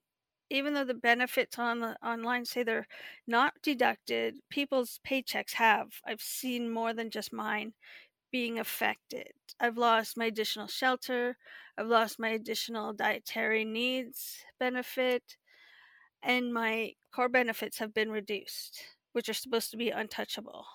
even 0.50 0.74
though 0.74 0.84
the 0.86 0.93
benefits 0.93 1.60
on 1.60 1.80
the 1.80 1.98
online 2.06 2.45
say 2.45 2.63
they're 2.63 2.88
not 3.28 3.54
deducted, 3.62 4.36
people's 4.50 5.00
paychecks 5.06 5.54
have. 5.54 6.02
I've 6.06 6.22
seen 6.22 6.72
more 6.72 6.93
than 6.93 7.12
just 7.12 7.32
mine 7.34 7.74
being 8.32 8.60
affected. 8.60 9.34
I've 9.60 9.78
lost 9.78 10.17
my 10.17 10.26
additional 10.26 10.67
shelter. 10.67 11.38
I've 11.78 11.88
lost 11.88 12.19
my 12.19 12.30
additional 12.30 12.93
dietary 12.93 13.65
needs 13.65 14.43
benefit 14.60 15.38
and 16.24 16.54
my 16.54 16.93
core 17.13 17.30
benefits 17.30 17.80
have 17.80 17.93
been 17.93 18.12
reduced, 18.12 18.84
which 19.13 19.30
are 19.30 19.34
supposed 19.34 19.72
to 19.72 19.78
be 19.78 19.89
untouchable. 19.89 20.65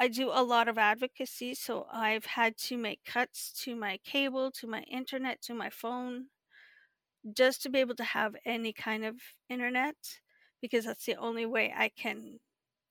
I 0.00 0.08
do 0.08 0.30
a 0.32 0.42
lot 0.42 0.66
of 0.66 0.78
advocacy, 0.78 1.54
so 1.54 1.86
I've 1.92 2.24
had 2.26 2.56
to 2.58 2.76
make 2.76 3.04
cuts 3.04 3.52
to 3.62 3.76
my 3.76 3.98
cable, 3.98 4.50
to 4.52 4.66
my 4.66 4.82
internet, 4.82 5.40
to 5.42 5.54
my 5.54 5.70
phone, 5.70 6.30
just 7.36 7.62
to 7.62 7.68
be 7.68 7.78
able 7.78 7.94
to 7.96 8.04
have 8.04 8.34
any 8.44 8.72
kind 8.72 9.04
of 9.04 9.16
internet, 9.48 9.96
because 10.60 10.84
that's 10.84 11.04
the 11.04 11.16
only 11.16 11.46
way 11.46 11.72
I 11.76 11.88
can 11.90 12.38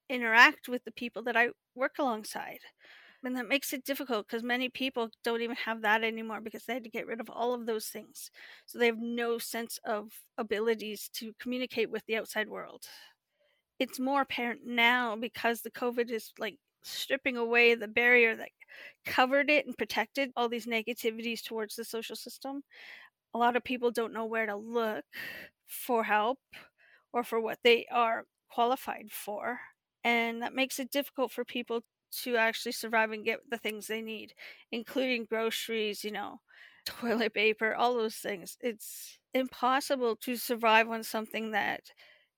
interact 0.10 0.70
with 0.70 0.86
the 0.86 0.92
people 0.92 1.24
that 1.24 1.38
I 1.38 1.50
work 1.76 2.00
alongside. 2.00 2.60
And 3.24 3.36
that 3.38 3.48
makes 3.50 3.74
it 3.74 3.86
difficult 3.86 4.28
because 4.28 4.44
many 4.44 4.70
people 4.70 5.10
don't 5.24 5.42
even 5.42 5.58
have 5.58 5.82
that 5.84 6.04
anymore 6.04 6.42
because 6.42 6.66
they 6.66 6.76
had 6.76 6.86
to 6.86 6.90
get 6.90 7.08
rid 7.08 7.22
of 7.22 7.30
all 7.30 7.54
of 7.54 7.66
those 7.66 7.88
things. 7.88 8.32
So 8.66 8.80
they 8.80 8.88
have 8.88 9.00
no 9.00 9.40
sense 9.40 9.80
of 9.86 10.12
abilities 10.38 11.10
to 11.16 11.34
communicate 11.40 11.92
with 11.92 12.06
the 12.08 12.18
outside 12.18 12.50
world. 12.50 12.86
It's 13.80 14.00
more 14.00 14.22
apparent 14.22 14.62
now 14.66 15.16
because 15.16 15.62
the 15.62 15.72
COVID 15.72 16.12
is 16.12 16.34
like 16.38 16.58
stripping 16.84 17.38
away 17.38 17.76
the 17.76 17.88
barrier 17.88 18.36
that 18.36 18.50
covered 19.06 19.50
it 19.50 19.66
and 19.66 19.78
protected 19.78 20.32
all 20.36 20.50
these 20.50 20.66
negativities 20.66 21.44
towards 21.44 21.76
the 21.76 21.84
social 21.86 22.16
system. 22.16 22.64
A 23.34 23.38
lot 23.38 23.56
of 23.56 23.64
people 23.64 23.92
don't 23.92 24.14
know 24.14 24.26
where 24.26 24.46
to 24.46 24.56
look 24.56 25.06
for 25.68 26.04
help 26.04 26.40
or 27.14 27.24
for 27.24 27.40
what 27.40 27.60
they 27.64 27.86
are 27.92 28.26
qualified 28.50 29.12
for. 29.12 29.60
And 30.04 30.42
that 30.42 30.54
makes 30.54 30.80
it 30.80 30.92
difficult 30.92 31.32
for 31.32 31.46
people 31.46 31.82
to 32.24 32.38
actually 32.38 32.72
survive 32.72 33.12
and 33.12 33.24
get 33.26 33.50
the 33.50 33.58
things 33.58 33.88
they 33.88 34.02
need, 34.02 34.34
including 34.72 35.26
groceries, 35.26 36.04
you 36.04 36.12
know, 36.12 36.42
toilet 36.86 37.34
paper, 37.34 37.76
all 37.76 37.96
those 37.96 38.16
things. 38.16 38.58
It's 38.62 39.20
impossible 39.34 40.16
to 40.18 40.36
survive 40.38 40.90
on 40.90 41.04
something 41.04 41.52
that 41.52 41.92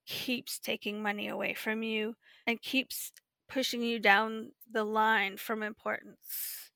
keeps 0.06 0.60
taking 0.60 1.02
money 1.02 1.28
away 1.28 1.54
from 1.54 1.84
you 1.84 2.16
and 2.48 2.62
keeps 2.62 3.12
pushing 3.52 3.84
you 3.84 4.00
down 4.00 4.52
the 4.72 4.84
line 4.84 5.36
from 5.36 5.62
importance. 5.62 6.72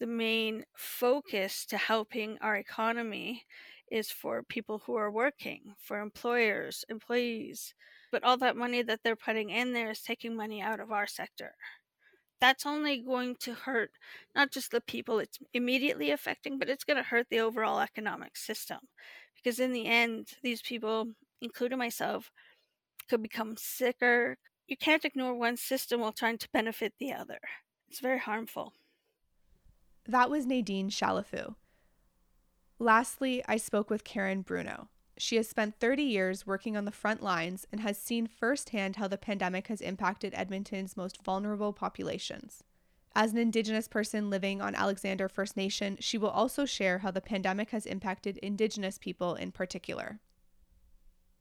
The 0.00 0.06
main 0.06 0.64
focus 0.74 1.66
to 1.66 1.76
helping 1.76 2.38
our 2.40 2.56
economy 2.56 3.44
is 3.90 4.10
for 4.10 4.42
people 4.42 4.82
who 4.86 4.94
are 4.94 5.10
working, 5.10 5.74
for 5.78 6.00
employers, 6.00 6.84
employees, 6.88 7.74
but 8.10 8.24
all 8.24 8.38
that 8.38 8.56
money 8.56 8.82
that 8.82 9.00
they're 9.04 9.14
putting 9.14 9.50
in 9.50 9.74
there 9.74 9.90
is 9.90 10.00
taking 10.00 10.34
money 10.34 10.62
out 10.62 10.80
of 10.80 10.90
our 10.90 11.06
sector. 11.06 11.52
That's 12.40 12.66
only 12.66 13.02
going 13.02 13.36
to 13.40 13.52
hurt 13.52 13.90
not 14.34 14.50
just 14.50 14.70
the 14.72 14.80
people 14.80 15.18
it's 15.18 15.38
immediately 15.52 16.10
affecting, 16.10 16.58
but 16.58 16.70
it's 16.70 16.84
going 16.84 16.96
to 16.96 17.02
hurt 17.02 17.26
the 17.30 17.40
overall 17.40 17.80
economic 17.80 18.36
system. 18.36 18.78
Because 19.36 19.60
in 19.60 19.72
the 19.72 19.86
end, 19.86 20.28
these 20.42 20.62
people, 20.62 21.12
including 21.40 21.78
myself, 21.78 22.32
could 23.08 23.22
become 23.22 23.56
sicker. 23.58 24.38
You 24.72 24.76
can't 24.78 25.04
ignore 25.04 25.34
one 25.34 25.58
system 25.58 26.00
while 26.00 26.12
trying 26.12 26.38
to 26.38 26.48
benefit 26.50 26.94
the 26.98 27.12
other. 27.12 27.40
It's 27.90 28.00
very 28.00 28.18
harmful. 28.18 28.72
That 30.08 30.30
was 30.30 30.46
Nadine 30.46 30.88
Chalifoux. 30.88 31.56
Lastly, 32.78 33.44
I 33.46 33.58
spoke 33.58 33.90
with 33.90 34.02
Karen 34.02 34.40
Bruno. 34.40 34.88
She 35.18 35.36
has 35.36 35.46
spent 35.46 35.78
30 35.78 36.04
years 36.04 36.46
working 36.46 36.74
on 36.74 36.86
the 36.86 36.90
front 36.90 37.22
lines 37.22 37.66
and 37.70 37.82
has 37.82 37.98
seen 37.98 38.26
firsthand 38.26 38.96
how 38.96 39.08
the 39.08 39.18
pandemic 39.18 39.66
has 39.66 39.82
impacted 39.82 40.32
Edmonton's 40.34 40.96
most 40.96 41.22
vulnerable 41.22 41.74
populations. 41.74 42.64
As 43.14 43.32
an 43.32 43.38
Indigenous 43.38 43.88
person 43.88 44.30
living 44.30 44.62
on 44.62 44.74
Alexander 44.74 45.28
First 45.28 45.54
Nation, 45.54 45.98
she 46.00 46.16
will 46.16 46.30
also 46.30 46.64
share 46.64 47.00
how 47.00 47.10
the 47.10 47.20
pandemic 47.20 47.72
has 47.72 47.84
impacted 47.84 48.38
Indigenous 48.38 48.96
people 48.96 49.34
in 49.34 49.52
particular. 49.52 50.18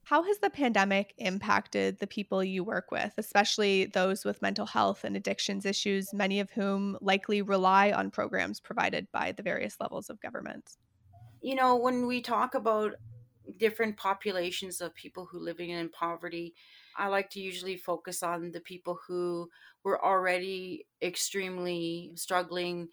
How 0.04 0.24
has 0.24 0.40
the 0.40 0.50
pandemic 0.50 1.14
impacted 1.18 2.00
the 2.00 2.08
people 2.08 2.44
you 2.44 2.64
work 2.64 2.92
with, 2.92 3.14
especially 3.18 3.86
those 3.86 4.26
with 4.26 4.42
mental 4.42 4.66
health 4.66 5.04
and 5.04 5.16
addictions 5.16 5.66
issues, 5.66 6.14
many 6.14 6.40
of 6.40 6.52
whom 6.52 6.98
likely 7.02 7.42
rely 7.42 7.92
on 7.92 8.12
programs 8.12 8.60
provided 8.60 9.08
by 9.12 9.32
the 9.32 9.44
various 9.44 9.78
levels 9.80 10.10
of 10.10 10.20
government? 10.20 10.78
You 11.42 11.56
know, 11.56 11.76
when 11.76 12.08
we 12.08 12.22
talk 12.22 12.56
about 12.56 12.96
different 13.58 13.98
populations 13.98 14.82
of 14.82 14.94
people 14.96 15.26
who 15.26 15.40
living 15.40 15.70
in 15.70 15.90
poverty. 15.90 16.54
I 16.96 17.08
like 17.08 17.30
to 17.32 17.40
usually 17.40 17.78
focus 17.78 18.24
on 18.24 18.52
the 18.52 18.60
people 18.60 19.00
who 19.08 19.50
were 19.84 20.04
already 20.04 20.86
extremely 21.02 22.12
struggling 22.16 22.90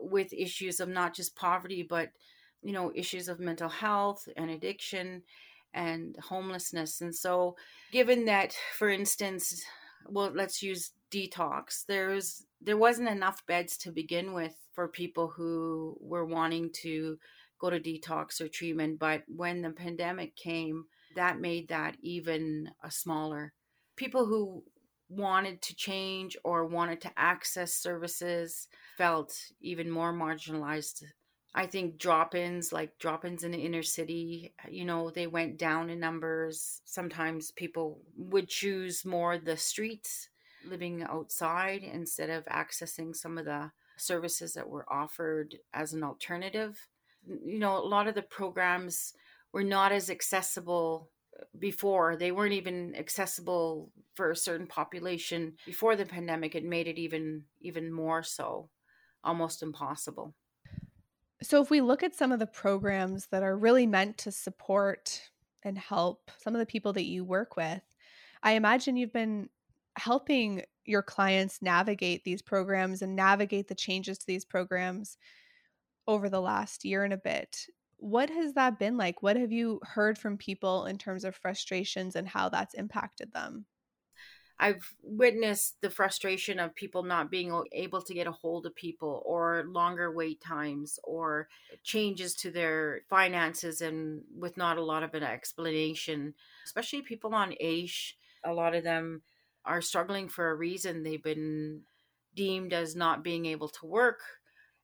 with 0.00 0.32
issues 0.32 0.80
of 0.80 0.88
not 0.88 1.14
just 1.14 1.34
poverty 1.34 1.82
but 1.82 2.10
you 2.62 2.72
know 2.72 2.92
issues 2.94 3.28
of 3.28 3.40
mental 3.40 3.68
health 3.68 4.28
and 4.36 4.50
addiction 4.50 5.22
and 5.78 6.16
homelessness. 6.20 7.00
And 7.00 7.14
so, 7.14 7.56
given 7.92 8.24
that, 8.24 8.52
for 8.76 8.88
instance, 8.90 9.62
well, 10.06 10.32
let's 10.34 10.60
use 10.60 10.90
detox. 11.10 11.86
There's 11.86 12.44
there 12.60 12.76
wasn't 12.76 13.08
enough 13.08 13.46
beds 13.46 13.76
to 13.78 13.92
begin 13.92 14.32
with 14.32 14.56
for 14.74 14.88
people 14.88 15.28
who 15.28 15.96
were 16.00 16.24
wanting 16.26 16.70
to 16.82 17.18
go 17.60 17.70
to 17.70 17.78
detox 17.78 18.40
or 18.40 18.48
treatment, 18.48 18.98
but 18.98 19.22
when 19.28 19.62
the 19.62 19.70
pandemic 19.70 20.34
came, 20.34 20.84
that 21.14 21.40
made 21.40 21.68
that 21.68 21.96
even 22.02 22.70
a 22.82 22.90
smaller. 22.90 23.52
People 23.96 24.26
who 24.26 24.64
wanted 25.08 25.62
to 25.62 25.74
change 25.74 26.36
or 26.44 26.66
wanted 26.66 27.00
to 27.00 27.10
access 27.16 27.72
services 27.72 28.68
felt 28.96 29.32
even 29.60 29.90
more 29.90 30.12
marginalized 30.12 31.02
I 31.54 31.66
think 31.66 31.98
drop 31.98 32.34
ins, 32.34 32.72
like 32.72 32.98
drop 32.98 33.24
ins 33.24 33.42
in 33.42 33.52
the 33.52 33.58
inner 33.58 33.82
city, 33.82 34.54
uh, 34.64 34.68
you 34.70 34.84
know, 34.84 35.10
they 35.10 35.26
went 35.26 35.58
down 35.58 35.90
in 35.90 35.98
numbers. 36.00 36.80
Sometimes 36.84 37.50
people 37.50 38.00
would 38.16 38.48
choose 38.48 39.04
more 39.04 39.38
the 39.38 39.56
streets, 39.56 40.28
living 40.64 41.02
outside, 41.02 41.82
instead 41.82 42.30
of 42.30 42.44
accessing 42.46 43.16
some 43.16 43.38
of 43.38 43.44
the 43.46 43.70
services 43.96 44.52
that 44.54 44.68
were 44.68 44.86
offered 44.92 45.56
as 45.72 45.92
an 45.92 46.04
alternative. 46.04 46.86
You 47.26 47.58
know, 47.58 47.78
a 47.78 47.88
lot 47.88 48.06
of 48.06 48.14
the 48.14 48.22
programs 48.22 49.14
were 49.52 49.64
not 49.64 49.90
as 49.90 50.10
accessible 50.10 51.10
uh, 51.40 51.44
before. 51.58 52.16
They 52.16 52.30
weren't 52.30 52.52
even 52.52 52.94
accessible 52.94 53.90
for 54.14 54.30
a 54.30 54.36
certain 54.36 54.66
population 54.66 55.54
before 55.66 55.96
the 55.96 56.06
pandemic. 56.06 56.54
It 56.54 56.64
made 56.64 56.86
it 56.86 56.98
even 56.98 57.44
even 57.60 57.90
more 57.92 58.22
so, 58.22 58.70
almost 59.24 59.62
impossible. 59.62 60.34
So, 61.42 61.62
if 61.62 61.70
we 61.70 61.80
look 61.80 62.02
at 62.02 62.14
some 62.14 62.32
of 62.32 62.38
the 62.40 62.46
programs 62.46 63.26
that 63.28 63.42
are 63.42 63.56
really 63.56 63.86
meant 63.86 64.18
to 64.18 64.32
support 64.32 65.30
and 65.62 65.78
help 65.78 66.30
some 66.38 66.54
of 66.54 66.58
the 66.58 66.66
people 66.66 66.92
that 66.94 67.04
you 67.06 67.24
work 67.24 67.56
with, 67.56 67.82
I 68.42 68.52
imagine 68.52 68.96
you've 68.96 69.12
been 69.12 69.48
helping 69.96 70.62
your 70.84 71.02
clients 71.02 71.62
navigate 71.62 72.24
these 72.24 72.42
programs 72.42 73.02
and 73.02 73.14
navigate 73.14 73.68
the 73.68 73.74
changes 73.74 74.18
to 74.18 74.26
these 74.26 74.44
programs 74.44 75.16
over 76.08 76.28
the 76.30 76.40
last 76.40 76.84
year 76.84 77.04
and 77.04 77.12
a 77.12 77.18
bit. 77.18 77.66
What 77.98 78.30
has 78.30 78.54
that 78.54 78.78
been 78.78 78.96
like? 78.96 79.22
What 79.22 79.36
have 79.36 79.52
you 79.52 79.80
heard 79.84 80.18
from 80.18 80.38
people 80.38 80.86
in 80.86 80.98
terms 80.98 81.24
of 81.24 81.36
frustrations 81.36 82.16
and 82.16 82.28
how 82.28 82.48
that's 82.48 82.74
impacted 82.74 83.32
them? 83.32 83.66
I've 84.60 84.94
witnessed 85.02 85.80
the 85.80 85.90
frustration 85.90 86.58
of 86.58 86.74
people 86.74 87.04
not 87.04 87.30
being 87.30 87.62
able 87.72 88.02
to 88.02 88.14
get 88.14 88.26
a 88.26 88.32
hold 88.32 88.66
of 88.66 88.74
people 88.74 89.22
or 89.24 89.64
longer 89.68 90.10
wait 90.10 90.40
times 90.40 90.98
or 91.04 91.48
changes 91.84 92.34
to 92.36 92.50
their 92.50 93.02
finances 93.08 93.80
and 93.80 94.22
with 94.36 94.56
not 94.56 94.76
a 94.76 94.84
lot 94.84 95.04
of 95.04 95.14
an 95.14 95.22
explanation, 95.22 96.34
especially 96.64 97.02
people 97.02 97.34
on 97.34 97.54
AISH. 97.60 98.16
A 98.44 98.52
lot 98.52 98.74
of 98.74 98.82
them 98.82 99.22
are 99.64 99.80
struggling 99.80 100.28
for 100.28 100.50
a 100.50 100.56
reason. 100.56 101.04
They've 101.04 101.22
been 101.22 101.82
deemed 102.34 102.72
as 102.72 102.96
not 102.96 103.22
being 103.22 103.46
able 103.46 103.68
to 103.68 103.86
work 103.86 104.20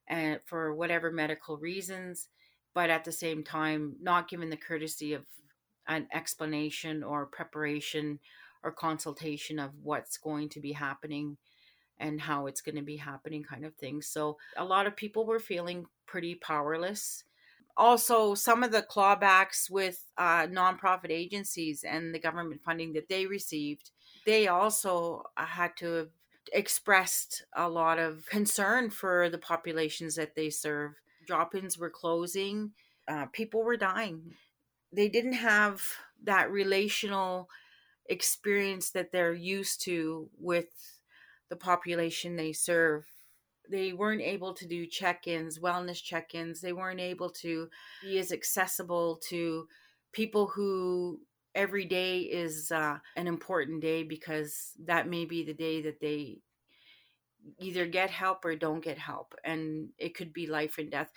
and 0.07 0.39
for 0.45 0.73
whatever 0.75 1.11
medical 1.11 1.57
reasons, 1.57 2.29
but 2.75 2.91
at 2.91 3.05
the 3.05 3.13
same 3.13 3.43
time, 3.43 3.97
not 4.01 4.29
given 4.29 4.51
the 4.51 4.57
courtesy 4.57 5.15
of 5.15 5.25
an 5.89 6.07
explanation 6.13 7.03
or 7.03 7.27
preparation 7.27 8.21
or 8.65 8.73
consultation 8.73 9.59
of 9.59 9.71
what's 9.83 10.17
going 10.17 10.49
to 10.49 10.61
be 10.61 10.73
happening 10.73 11.37
and 11.99 12.21
how 12.21 12.47
it's 12.47 12.61
going 12.61 12.77
to 12.77 12.83
be 12.83 12.97
happening 12.97 13.45
kind 13.45 13.65
of 13.65 13.75
thing. 13.75 14.03
So 14.03 14.39
a 14.57 14.65
lot 14.65 14.87
of 14.87 14.97
people 14.97 15.27
were 15.27 15.39
feeling 15.39 15.87
pretty 16.07 16.35
powerless. 16.35 17.25
Also, 17.77 18.35
some 18.35 18.63
of 18.63 18.73
the 18.73 18.83
clawbacks 18.83 19.69
with 19.71 20.05
uh, 20.17 20.47
nonprofit 20.47 21.11
agencies 21.11 21.85
and 21.85 22.15
the 22.15 22.21
government 22.21 22.63
funding 22.65 22.93
that 22.95 23.09
they 23.09 23.27
received, 23.27 23.91
they 24.27 24.49
also 24.49 25.25
uh, 25.37 25.45
had 25.45 25.77
to 25.77 25.93
have 25.93 26.09
expressed 26.53 27.45
a 27.57 27.69
lot 27.69 27.99
of 27.99 28.27
concern 28.27 28.91
for 28.91 29.29
the 29.29 29.39
populations 29.39 30.15
that 30.15 30.35
they 30.35 30.51
serve. 30.51 30.93
Drop 31.27 31.55
ins 31.55 31.79
were 31.79 31.91
closing, 31.91 32.73
uh, 33.09 33.27
people 33.33 33.63
were 33.63 33.77
dying. 33.77 34.35
They 34.93 35.09
didn't 35.09 35.35
have 35.35 35.85
that 36.23 36.51
relational 36.51 37.49
experience 38.07 38.91
that 38.91 39.13
they're 39.13 39.35
used 39.35 39.83
to 39.83 40.29
with 40.39 41.01
the 41.49 41.57
population 41.57 42.37
they 42.37 42.53
serve. 42.53 43.05
They 43.71 43.93
weren't 43.93 44.21
able 44.21 44.53
to 44.55 44.67
do 44.67 44.87
check 44.87 45.27
ins, 45.27 45.59
wellness 45.59 46.03
check 46.03 46.35
ins. 46.35 46.61
They 46.61 46.73
weren't 46.73 47.01
able 47.01 47.31
to 47.31 47.69
be 48.03 48.19
as 48.19 48.33
accessible 48.33 49.21
to 49.29 49.69
people 50.13 50.49
who 50.49 51.21
every 51.55 51.85
day 51.85 52.21
is 52.21 52.71
uh, 52.73 52.99
an 53.17 53.27
important 53.27 53.81
day 53.81 54.03
because 54.03 54.73
that 54.85 55.09
may 55.09 55.25
be 55.25 55.45
the 55.45 55.55
day 55.55 55.81
that 55.83 56.01
they 56.01 56.41
either 57.59 57.87
get 57.87 58.11
help 58.11 58.45
or 58.45 58.57
don't 58.57 58.85
get 58.85 58.99
help. 58.99 59.35
And 59.45 59.91
it 59.99 60.15
could 60.15 60.33
be 60.33 60.47
life 60.47 60.77
and 60.79 60.91
death 60.91 61.11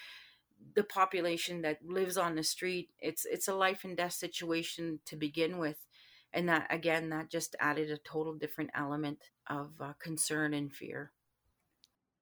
the 0.76 0.84
population 0.84 1.62
that 1.62 1.78
lives 1.86 2.18
on 2.18 2.36
the 2.36 2.44
street 2.44 2.90
it's 3.00 3.26
it's 3.26 3.48
a 3.48 3.54
life 3.54 3.84
and 3.84 3.96
death 3.98 4.14
situation 4.14 5.00
to 5.06 5.16
begin 5.16 5.58
with 5.58 5.87
and 6.34 6.50
that 6.50 6.68
again 6.70 7.10
that 7.10 7.30
just 7.30 7.56
added 7.60 7.90
a 7.92 7.98
total 7.98 8.34
different 8.34 8.72
element 8.76 9.20
of 9.50 9.72
uh, 9.80 9.94
concern 10.00 10.54
and 10.54 10.72
fear. 10.74 11.12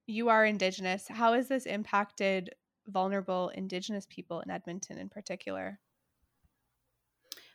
You 0.07 0.29
are 0.29 0.45
indigenous. 0.45 1.07
How 1.07 1.33
has 1.33 1.47
this 1.47 1.65
impacted 1.65 2.51
vulnerable 2.87 3.49
indigenous 3.49 4.05
people 4.07 4.41
in 4.41 4.51
edmonton 4.51 4.97
in 4.97 5.09
particular? 5.09 5.79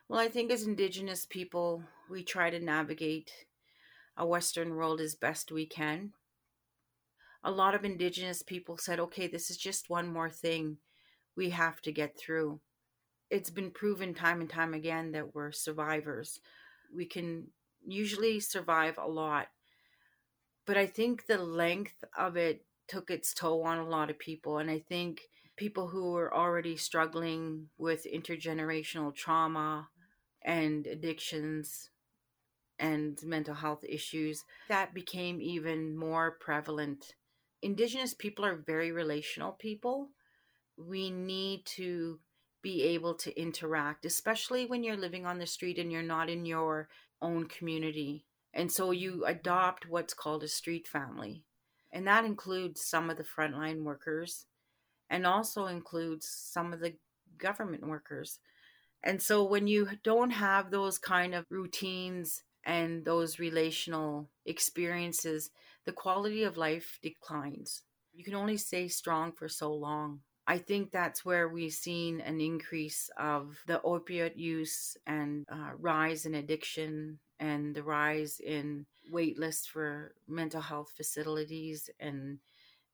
Well 0.08 0.18
i 0.18 0.28
think 0.28 0.50
as 0.50 0.66
indigenous 0.66 1.24
people 1.24 1.84
we 2.10 2.24
try 2.24 2.50
to 2.50 2.58
navigate 2.58 3.30
a 4.16 4.26
western 4.26 4.74
world 4.74 5.00
as 5.00 5.14
best 5.14 5.52
we 5.52 5.64
can. 5.64 6.12
A 7.42 7.50
lot 7.50 7.74
of 7.74 7.84
indigenous 7.84 8.42
people 8.42 8.76
said 8.76 9.00
okay 9.00 9.26
this 9.28 9.50
is 9.50 9.56
just 9.56 9.88
one 9.88 10.12
more 10.12 10.30
thing 10.30 10.78
we 11.36 11.50
have 11.50 11.80
to 11.82 11.92
get 11.92 12.18
through 12.18 12.60
it's 13.30 13.50
been 13.50 13.70
proven 13.70 14.14
time 14.14 14.40
and 14.40 14.50
time 14.50 14.74
again 14.74 15.12
that 15.12 15.34
we're 15.34 15.52
survivors. 15.52 16.40
We 16.94 17.06
can 17.06 17.48
usually 17.86 18.40
survive 18.40 18.98
a 18.98 19.08
lot. 19.08 19.48
But 20.66 20.76
I 20.76 20.86
think 20.86 21.26
the 21.26 21.38
length 21.38 22.04
of 22.16 22.36
it 22.36 22.64
took 22.88 23.10
its 23.10 23.32
toll 23.32 23.62
on 23.62 23.78
a 23.78 23.88
lot 23.88 24.10
of 24.10 24.18
people. 24.18 24.58
And 24.58 24.70
I 24.70 24.80
think 24.80 25.22
people 25.56 25.88
who 25.88 26.12
were 26.12 26.34
already 26.34 26.76
struggling 26.76 27.68
with 27.78 28.06
intergenerational 28.12 29.14
trauma 29.14 29.88
and 30.42 30.86
addictions 30.86 31.90
and 32.78 33.22
mental 33.22 33.54
health 33.54 33.84
issues, 33.86 34.44
that 34.68 34.94
became 34.94 35.40
even 35.40 35.96
more 35.96 36.38
prevalent. 36.40 37.14
Indigenous 37.62 38.14
people 38.14 38.44
are 38.44 38.56
very 38.56 38.90
relational 38.90 39.52
people. 39.52 40.08
We 40.78 41.10
need 41.10 41.66
to 41.76 42.18
be 42.62 42.82
able 42.82 43.14
to 43.14 43.40
interact, 43.40 44.04
especially 44.04 44.66
when 44.66 44.82
you're 44.82 44.96
living 44.96 45.26
on 45.26 45.38
the 45.38 45.46
street 45.46 45.78
and 45.78 45.90
you're 45.90 46.02
not 46.02 46.28
in 46.28 46.44
your 46.44 46.88
own 47.22 47.46
community. 47.46 48.24
And 48.52 48.70
so 48.70 48.90
you 48.90 49.24
adopt 49.24 49.88
what's 49.88 50.14
called 50.14 50.42
a 50.42 50.48
street 50.48 50.86
family. 50.86 51.44
And 51.92 52.06
that 52.06 52.24
includes 52.24 52.84
some 52.84 53.10
of 53.10 53.16
the 53.16 53.24
frontline 53.24 53.82
workers 53.82 54.46
and 55.08 55.26
also 55.26 55.66
includes 55.66 56.26
some 56.28 56.72
of 56.72 56.80
the 56.80 56.94
government 57.38 57.86
workers. 57.86 58.38
And 59.02 59.20
so 59.20 59.44
when 59.44 59.66
you 59.66 59.88
don't 60.04 60.30
have 60.30 60.70
those 60.70 60.98
kind 60.98 61.34
of 61.34 61.46
routines 61.50 62.42
and 62.64 63.04
those 63.04 63.38
relational 63.38 64.28
experiences, 64.44 65.50
the 65.86 65.92
quality 65.92 66.42
of 66.44 66.56
life 66.56 66.98
declines. 67.02 67.82
You 68.12 68.24
can 68.24 68.34
only 68.34 68.56
stay 68.56 68.88
strong 68.88 69.32
for 69.32 69.48
so 69.48 69.72
long. 69.72 70.20
I 70.46 70.58
think 70.58 70.90
that's 70.90 71.24
where 71.24 71.48
we've 71.48 71.72
seen 71.72 72.20
an 72.20 72.40
increase 72.40 73.10
of 73.16 73.62
the 73.66 73.80
opioid 73.84 74.36
use 74.36 74.96
and 75.06 75.46
uh, 75.48 75.70
rise 75.78 76.26
in 76.26 76.34
addiction 76.34 77.18
and 77.38 77.74
the 77.74 77.82
rise 77.82 78.40
in 78.40 78.86
wait 79.10 79.38
lists 79.38 79.66
for 79.66 80.14
mental 80.28 80.60
health 80.60 80.92
facilities 80.96 81.88
and 81.98 82.38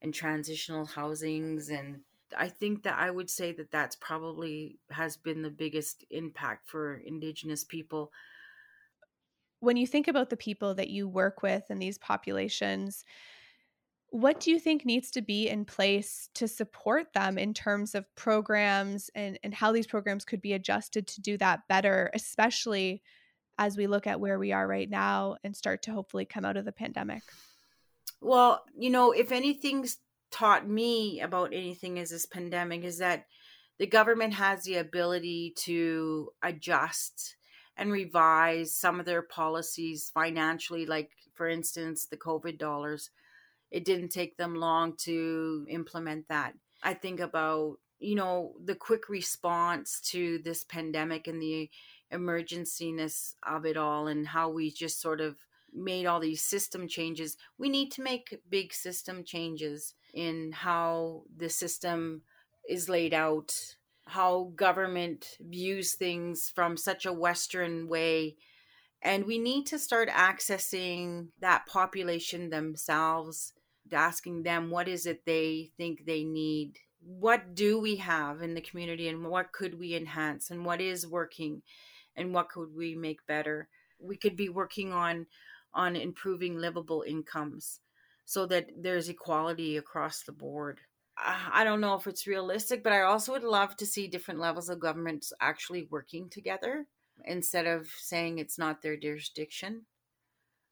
and 0.03 0.13
transitional 0.13 0.85
housings 0.85 1.71
and 1.71 2.01
I 2.37 2.49
think 2.49 2.83
that 2.83 2.99
I 2.99 3.11
would 3.11 3.31
say 3.31 3.53
that 3.53 3.71
that's 3.71 3.97
probably 3.97 4.79
has 4.91 5.17
been 5.17 5.43
the 5.43 5.51
biggest 5.51 6.05
impact 6.11 6.69
for 6.69 6.97
indigenous 6.97 7.65
people. 7.65 8.13
When 9.61 9.77
you 9.77 9.87
think 9.87 10.09
about 10.09 10.31
the 10.31 10.37
people 10.37 10.75
that 10.75 10.91
you 10.91 11.09
work 11.09 11.43
with 11.43 11.71
in 11.71 11.79
these 11.79 11.99
populations, 11.99 13.05
what 14.11 14.41
do 14.41 14.51
you 14.51 14.59
think 14.59 14.85
needs 14.85 15.11
to 15.13 15.23
be 15.23 15.49
in 15.49 15.65
place 15.65 16.29
to 16.35 16.49
support 16.49 17.13
them 17.13 17.39
in 17.39 17.53
terms 17.53 17.95
of 17.95 18.13
programs 18.15 19.11
and, 19.15 19.39
and 19.43 19.53
how 19.53 19.73
these 19.73 19.87
programs 19.87 20.25
could 20.25 20.41
be 20.41 20.53
adjusted 20.53 21.07
to 21.09 21.21
do 21.21 21.37
that 21.39 21.67
better, 21.69 22.11
especially 22.15 23.03
as 23.59 23.77
we 23.77 23.87
look 23.87 24.07
at 24.07 24.21
where 24.21 24.39
we 24.39 24.53
are 24.53 24.67
right 24.67 24.89
now 24.89 25.37
and 25.43 25.57
start 25.57 25.83
to 25.83 25.93
hopefully 25.93 26.25
come 26.25 26.45
out 26.45 26.57
of 26.57 26.65
the 26.65 26.73
pandemic? 26.73 27.23
Well, 28.21 28.65
you 28.77 28.91
know, 28.91 29.13
if 29.13 29.33
anything's 29.33 29.99
taught 30.31 30.69
me 30.69 31.21
about 31.21 31.53
anything 31.53 31.97
is 31.97 32.11
this 32.11 32.27
pandemic 32.27 32.85
is 32.85 32.99
that 32.99 33.27
the 33.79 33.87
government 33.87 34.35
has 34.35 34.65
the 34.65 34.77
ability 34.77 35.53
to 35.57 36.31
adjust 36.43 37.37
and 37.77 37.93
revise 37.93 38.75
some 38.75 38.99
of 38.99 39.07
their 39.07 39.23
policies 39.23 40.11
financially, 40.13 40.87
like, 40.87 41.11
for 41.35 41.49
instance, 41.49 42.07
the 42.07 42.17
COVID 42.17 42.59
dollars. 42.59 43.11
It 43.71 43.85
didn't 43.85 44.11
take 44.11 44.37
them 44.37 44.55
long 44.55 44.95
to 44.99 45.67
implement 45.69 46.29
that. 46.29 46.55
I 46.83 46.95
think 46.95 47.21
about, 47.21 47.79
you 47.99 48.15
know, 48.15 48.55
the 48.65 48.75
quick 48.75 49.09
response 49.09 50.01
to 50.13 50.39
this 50.45 50.65
pandemic 50.65 51.27
and 51.27 51.41
the 51.41 51.71
emergenciness 52.13 53.35
of 53.43 53.67
it 53.67 53.77
all 53.77 54.07
and 54.07 54.29
how 54.29 54.49
we 54.49 54.71
just 54.71 55.01
sort 55.01 55.21
of 55.21 55.37
made 55.73 56.07
all 56.07 56.21
these 56.21 56.43
system 56.43 56.89
changes. 56.89 57.37
We 57.59 57.69
need 57.69 57.91
to 57.93 58.03
make 58.03 58.39
big 58.49 58.73
system 58.73 59.25
changes 59.25 59.95
in 60.15 60.53
how 60.53 61.25
the 61.37 61.49
system 61.49 62.23
is 62.69 62.89
laid 62.89 63.13
out, 63.13 63.77
how 64.07 64.53
government 64.55 65.37
views 65.41 65.95
things 65.95 66.51
from 66.55 66.77
such 66.77 67.05
a 67.05 67.13
Western 67.13 67.89
way. 67.89 68.37
And 69.03 69.27
we 69.27 69.39
need 69.39 69.67
to 69.67 69.79
start 69.79 70.09
accessing 70.09 71.29
that 71.41 71.67
population 71.67 72.51
themselves, 72.51 73.53
asking 73.93 74.43
them 74.43 74.71
what 74.71 74.89
is 74.89 75.07
it 75.07 75.25
they 75.25 75.71
think 75.77 76.05
they 76.05 76.25
need. 76.25 76.79
What 77.01 77.55
do 77.55 77.79
we 77.79 77.97
have 77.97 78.43
in 78.43 78.55
the 78.55 78.61
community 78.61 79.09
and 79.09 79.25
what 79.27 79.53
could 79.53 79.79
we 79.79 79.95
enhance 79.95 80.51
and 80.51 80.65
what 80.65 80.81
is 80.81 81.07
working 81.07 81.63
and 82.17 82.35
what 82.35 82.49
could 82.49 82.75
we 82.75 82.95
make 82.95 83.27
better? 83.27 83.69
We 83.99 84.17
could 84.17 84.37
be 84.37 84.49
working 84.49 84.93
on 84.93 85.27
on 85.75 85.95
improving 85.95 86.57
livable 86.59 87.05
incomes 87.07 87.81
so 88.25 88.47
that 88.47 88.71
there's 88.77 89.09
equality 89.09 89.77
across 89.77 90.23
the 90.23 90.33
board. 90.33 90.81
Ah, 91.19 91.51
I 91.53 91.65
don't 91.65 91.81
know 91.81 91.95
if 91.95 92.07
it's 92.07 92.27
realistic, 92.27 92.83
but 92.83 92.93
I 92.93 93.03
also 93.03 93.33
would 93.33 93.45
love 93.45 93.77
to 93.77 93.87
see 93.87 94.09
different 94.09 94.41
levels 94.41 94.69
of 94.69 94.81
governments 94.81 95.33
actually 95.41 95.87
working 95.91 96.29
together 96.29 96.87
instead 97.25 97.67
of 97.67 97.89
saying 97.89 98.39
it's 98.39 98.59
not 98.59 98.83
their 98.83 98.97
jurisdiction. 98.97 99.87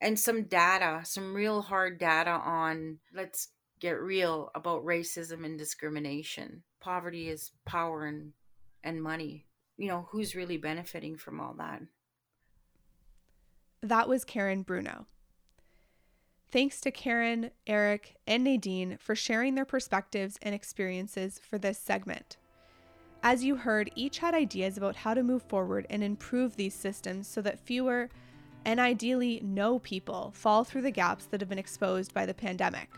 And 0.05 0.19
some 0.19 0.43
data, 0.45 1.01
some 1.05 1.33
real 1.33 1.63
hard 1.63 1.99
data 1.99 2.31
on 2.31 2.99
let's 3.15 3.49
get 3.81 4.03
real 4.03 4.51
about 4.55 4.85
racism 4.85 5.47
and 5.47 5.59
discrimination. 5.59 6.63
Poverty 6.79 7.31
is 7.31 7.53
power 7.65 8.05
and 8.05 8.35
and 8.85 9.03
money. 9.03 9.47
You 9.79 9.89
know, 9.89 10.07
who's 10.11 10.35
really 10.35 10.59
benefiting 10.59 11.17
from 11.17 11.41
all 11.41 11.55
that? 11.55 11.81
That 13.83 14.07
was 14.07 14.27
Karen 14.27 14.63
Bruno. 14.63 15.07
Thanks 16.53 16.83
to 16.83 16.91
Karen, 16.91 17.51
Erick, 17.67 18.17
and 18.27 18.45
Nadine 18.45 18.99
for 19.01 19.15
sharing 19.15 19.55
their 19.55 19.65
perspectives 19.65 20.39
and 20.43 20.55
experiences 20.55 21.41
for 21.43 21.57
this 21.57 21.79
segment. 21.79 22.37
As 23.23 23.43
you 23.43 23.57
heard, 23.57 23.91
each 23.97 24.19
had 24.19 24.35
ideas 24.35 24.77
about 24.77 24.97
how 24.97 25.15
to 25.15 25.23
move 25.23 25.43
forward 25.45 25.87
and 25.89 26.05
improve 26.05 26.57
these 26.57 26.75
systems 26.75 27.27
so 27.27 27.41
that 27.41 27.59
fewer, 27.59 28.11
and 28.65 28.81
ideally 28.81 29.41
no 29.45 29.79
people, 29.79 30.33
fall 30.35 30.65
through 30.65 30.83
the 30.83 30.91
gaps 30.91 31.27
that 31.27 31.41
have 31.41 31.49
been 31.49 31.59
exposed 31.59 32.13
by 32.15 32.27
the 32.27 32.35
pandemic. 32.35 32.91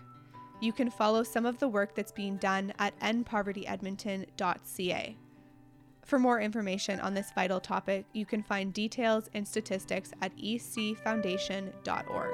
You 0.61 0.73
can 0.73 0.91
follow 0.91 1.23
some 1.23 1.45
of 1.45 1.59
the 1.59 1.69
work 1.69 1.95
that's 1.95 2.13
being 2.13 2.37
done 2.37 2.73
at 2.79 2.99
endpovertyedmonton.ca. 3.01 5.17
For 6.07 6.19
more 6.19 6.41
information 6.41 7.01
on 7.01 7.15
this 7.15 7.33
vital 7.35 7.61
topic, 7.61 8.07
you 8.13 8.25
can 8.25 8.43
find 8.43 8.73
details 8.73 9.29
and 9.35 9.47
statistics 9.47 10.13
at 10.23 10.35
ecfoundation.org. 10.37 12.31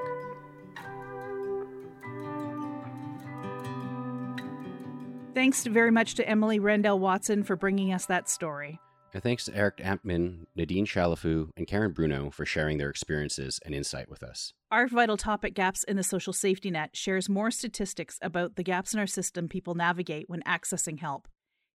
Thanks 5.33 5.65
very 5.65 5.89
much 5.89 6.13
to 6.15 6.29
Emily 6.29 6.59
Rendell 6.59 6.99
Watson 6.99 7.43
for 7.43 7.55
bringing 7.55 7.91
us 7.91 8.05
that 8.05 8.29
story. 8.29 8.79
And 9.13 9.21
thanks 9.21 9.45
to 9.45 9.55
Erick 9.55 9.77
Ambtman, 9.77 10.45
Nadine 10.55 10.87
Chalifoux, 10.87 11.49
and 11.55 11.67
Karen 11.67 11.91
Bruno 11.91 12.31
for 12.31 12.45
sharing 12.45 12.79
their 12.79 12.89
experiences 12.89 13.59
and 13.63 13.75
insight 13.75 14.09
with 14.09 14.23
us. 14.23 14.53
Our 14.71 14.87
vital 14.87 15.17
topic, 15.17 15.53
Gaps 15.53 15.83
in 15.83 15.97
the 15.97 16.03
Social 16.03 16.33
Safety 16.33 16.71
Net, 16.71 16.95
shares 16.95 17.29
more 17.29 17.51
statistics 17.51 18.17
about 18.23 18.55
the 18.55 18.63
gaps 18.63 18.91
in 18.91 18.99
our 18.99 19.05
system 19.05 19.47
people 19.47 19.75
navigate 19.75 20.27
when 20.27 20.41
accessing 20.41 20.99
help. 20.99 21.27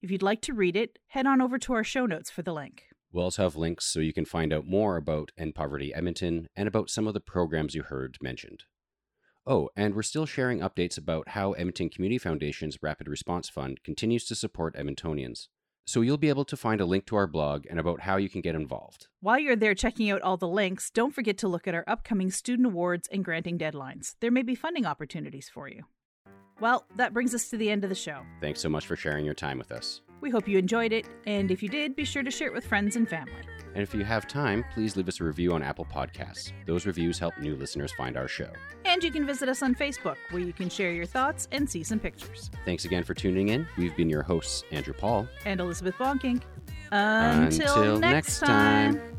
If 0.03 0.11
you'd 0.11 0.22
like 0.22 0.40
to 0.42 0.53
read 0.53 0.77
it, 0.77 0.98
head 1.09 1.27
on 1.27 1.40
over 1.40 1.59
to 1.59 1.74
our 1.74 1.85
show 1.85 2.07
notes 2.07 2.29
for 2.29 2.42
the 2.42 2.53
link. 2.53 2.87
We'll 3.12 3.24
also 3.24 3.44
have 3.44 3.57
links 3.57 3.87
so 3.87 4.01
you 4.01 4.12
can 4.12 4.24
find 4.24 4.53
out 4.53 4.66
more 4.66 4.96
about 4.96 5.31
End 5.38 5.55
Poverty 5.55 5.94
Edmonton 5.94 6.48
and 6.57 6.66
about 6.66 6.90
some 6.90 7.07
of 7.07 7.14
the 7.14 7.20
programs 7.20 7.74
you 7.74 7.85
heard 7.85 8.18
mentioned. 8.20 8.64
Oh, 9.46 9.70
and 9.77 9.94
we're 9.94 10.03
still 10.03 10.27
sharing 10.27 10.59
updates 10.59 10.98
about 10.98 11.29
how 11.29 11.53
Edmonton 11.53 11.88
Community 11.88 12.18
Foundation's 12.18 12.79
Rapid 12.83 13.09
Response 13.09 13.48
Fund 13.48 13.83
continues 13.83 14.27
to 14.27 14.35
support 14.35 14.77
Edmontonians. 14.77 15.46
So 15.88 16.03
you'll 16.03 16.18
be 16.18 16.29
able 16.29 16.44
to 16.44 16.55
find 16.55 16.83
a 16.83 16.85
link 16.85 17.07
to 17.07 17.16
our 17.16 17.27
blog 17.27 17.64
and 17.70 17.81
about 17.81 18.01
how 18.01 18.18
you 18.18 18.29
can 18.29 18.42
get 18.42 18.55
involved. 18.55 19.07
While 19.22 19.38
you're 19.38 19.57
there 19.57 19.74
checking 19.74 20.11
out 20.11 20.20
all 20.20 20.37
the 20.37 20.46
links, 20.46 20.90
don't 20.90 21.14
forget 21.14 21.38
to 21.38 21.48
look 21.48 21.66
at 21.66 21.74
our 21.74 21.85
upcoming 21.87 22.31
student 22.31 22.66
awards 22.66 23.09
and 23.11 23.24
granting 23.24 23.57
deadlines. 23.57 24.14
There 24.20 24.31
may 24.31 24.42
be 24.42 24.55
funding 24.55 24.85
opportunities 24.85 25.48
for 25.48 25.66
you. 25.66 25.85
Well, 26.61 26.85
that 26.96 27.14
brings 27.14 27.35
us 27.35 27.48
to 27.48 27.57
the 27.57 27.70
end 27.70 27.85
of 27.85 27.88
the 27.88 27.96
show. 27.96 28.20
Thanks 28.42 28.61
so 28.61 28.68
much 28.68 28.87
for 28.87 28.96
sharing 28.96 29.24
your 29.24 29.33
time 29.33 29.57
with 29.57 29.72
us. 29.72 30.03
We 30.20 30.29
hope 30.29 30.46
you 30.46 30.59
enjoyed 30.59 30.92
it, 30.92 31.07
and 31.27 31.51
if 31.51 31.62
you 31.62 31.70
did, 31.70 31.96
be 31.96 32.05
sure 32.05 32.22
to 32.22 32.31
share 32.31 32.48
it 32.48 32.53
with 32.53 32.66
friends 32.66 32.94
and 32.94 33.09
family. 33.09 33.40
And 33.74 33.83
if 33.83 33.94
you 33.94 34.04
have 34.04 34.26
time, 34.26 34.64
please 34.72 34.96
leave 34.96 35.09
us 35.09 35.20
a 35.20 35.24
review 35.24 35.52
on 35.52 35.62
Apple 35.62 35.85
Podcasts. 35.85 36.52
Those 36.66 36.87
reviews 36.87 37.18
help 37.18 37.38
new 37.38 37.54
listeners 37.57 37.92
find 37.92 38.16
our 38.16 38.28
show. 38.28 38.50
And 38.85 39.02
you 39.02 39.11
can 39.11 39.26
visit 39.26 39.48
us 39.48 39.62
on 39.62 39.74
Facebook, 39.74 40.16
where 40.31 40.42
you 40.42 40.52
can 40.52 40.68
share 40.68 40.92
your 40.92 41.07
thoughts 41.07 41.48
and 41.52 41.68
see 41.68 41.83
some 41.83 41.98
pictures. 41.98 42.50
Thanks 42.64 42.85
again 42.85 43.04
for 43.04 43.14
tuning 43.14 43.50
in. 43.50 43.66
We've 43.76 43.96
been 43.96 44.11
your 44.11 44.22
hosts, 44.22 44.64
Andrew 44.72 44.94
Paul. 44.94 45.28
And 45.44 45.61
Elizabeth 45.61 45.94
Bonkink. 45.96 46.42
Until, 46.90 47.66
Until 47.66 47.98
next 47.98 48.40
next 48.40 48.40
time. 48.40 48.94
time. 48.94 49.18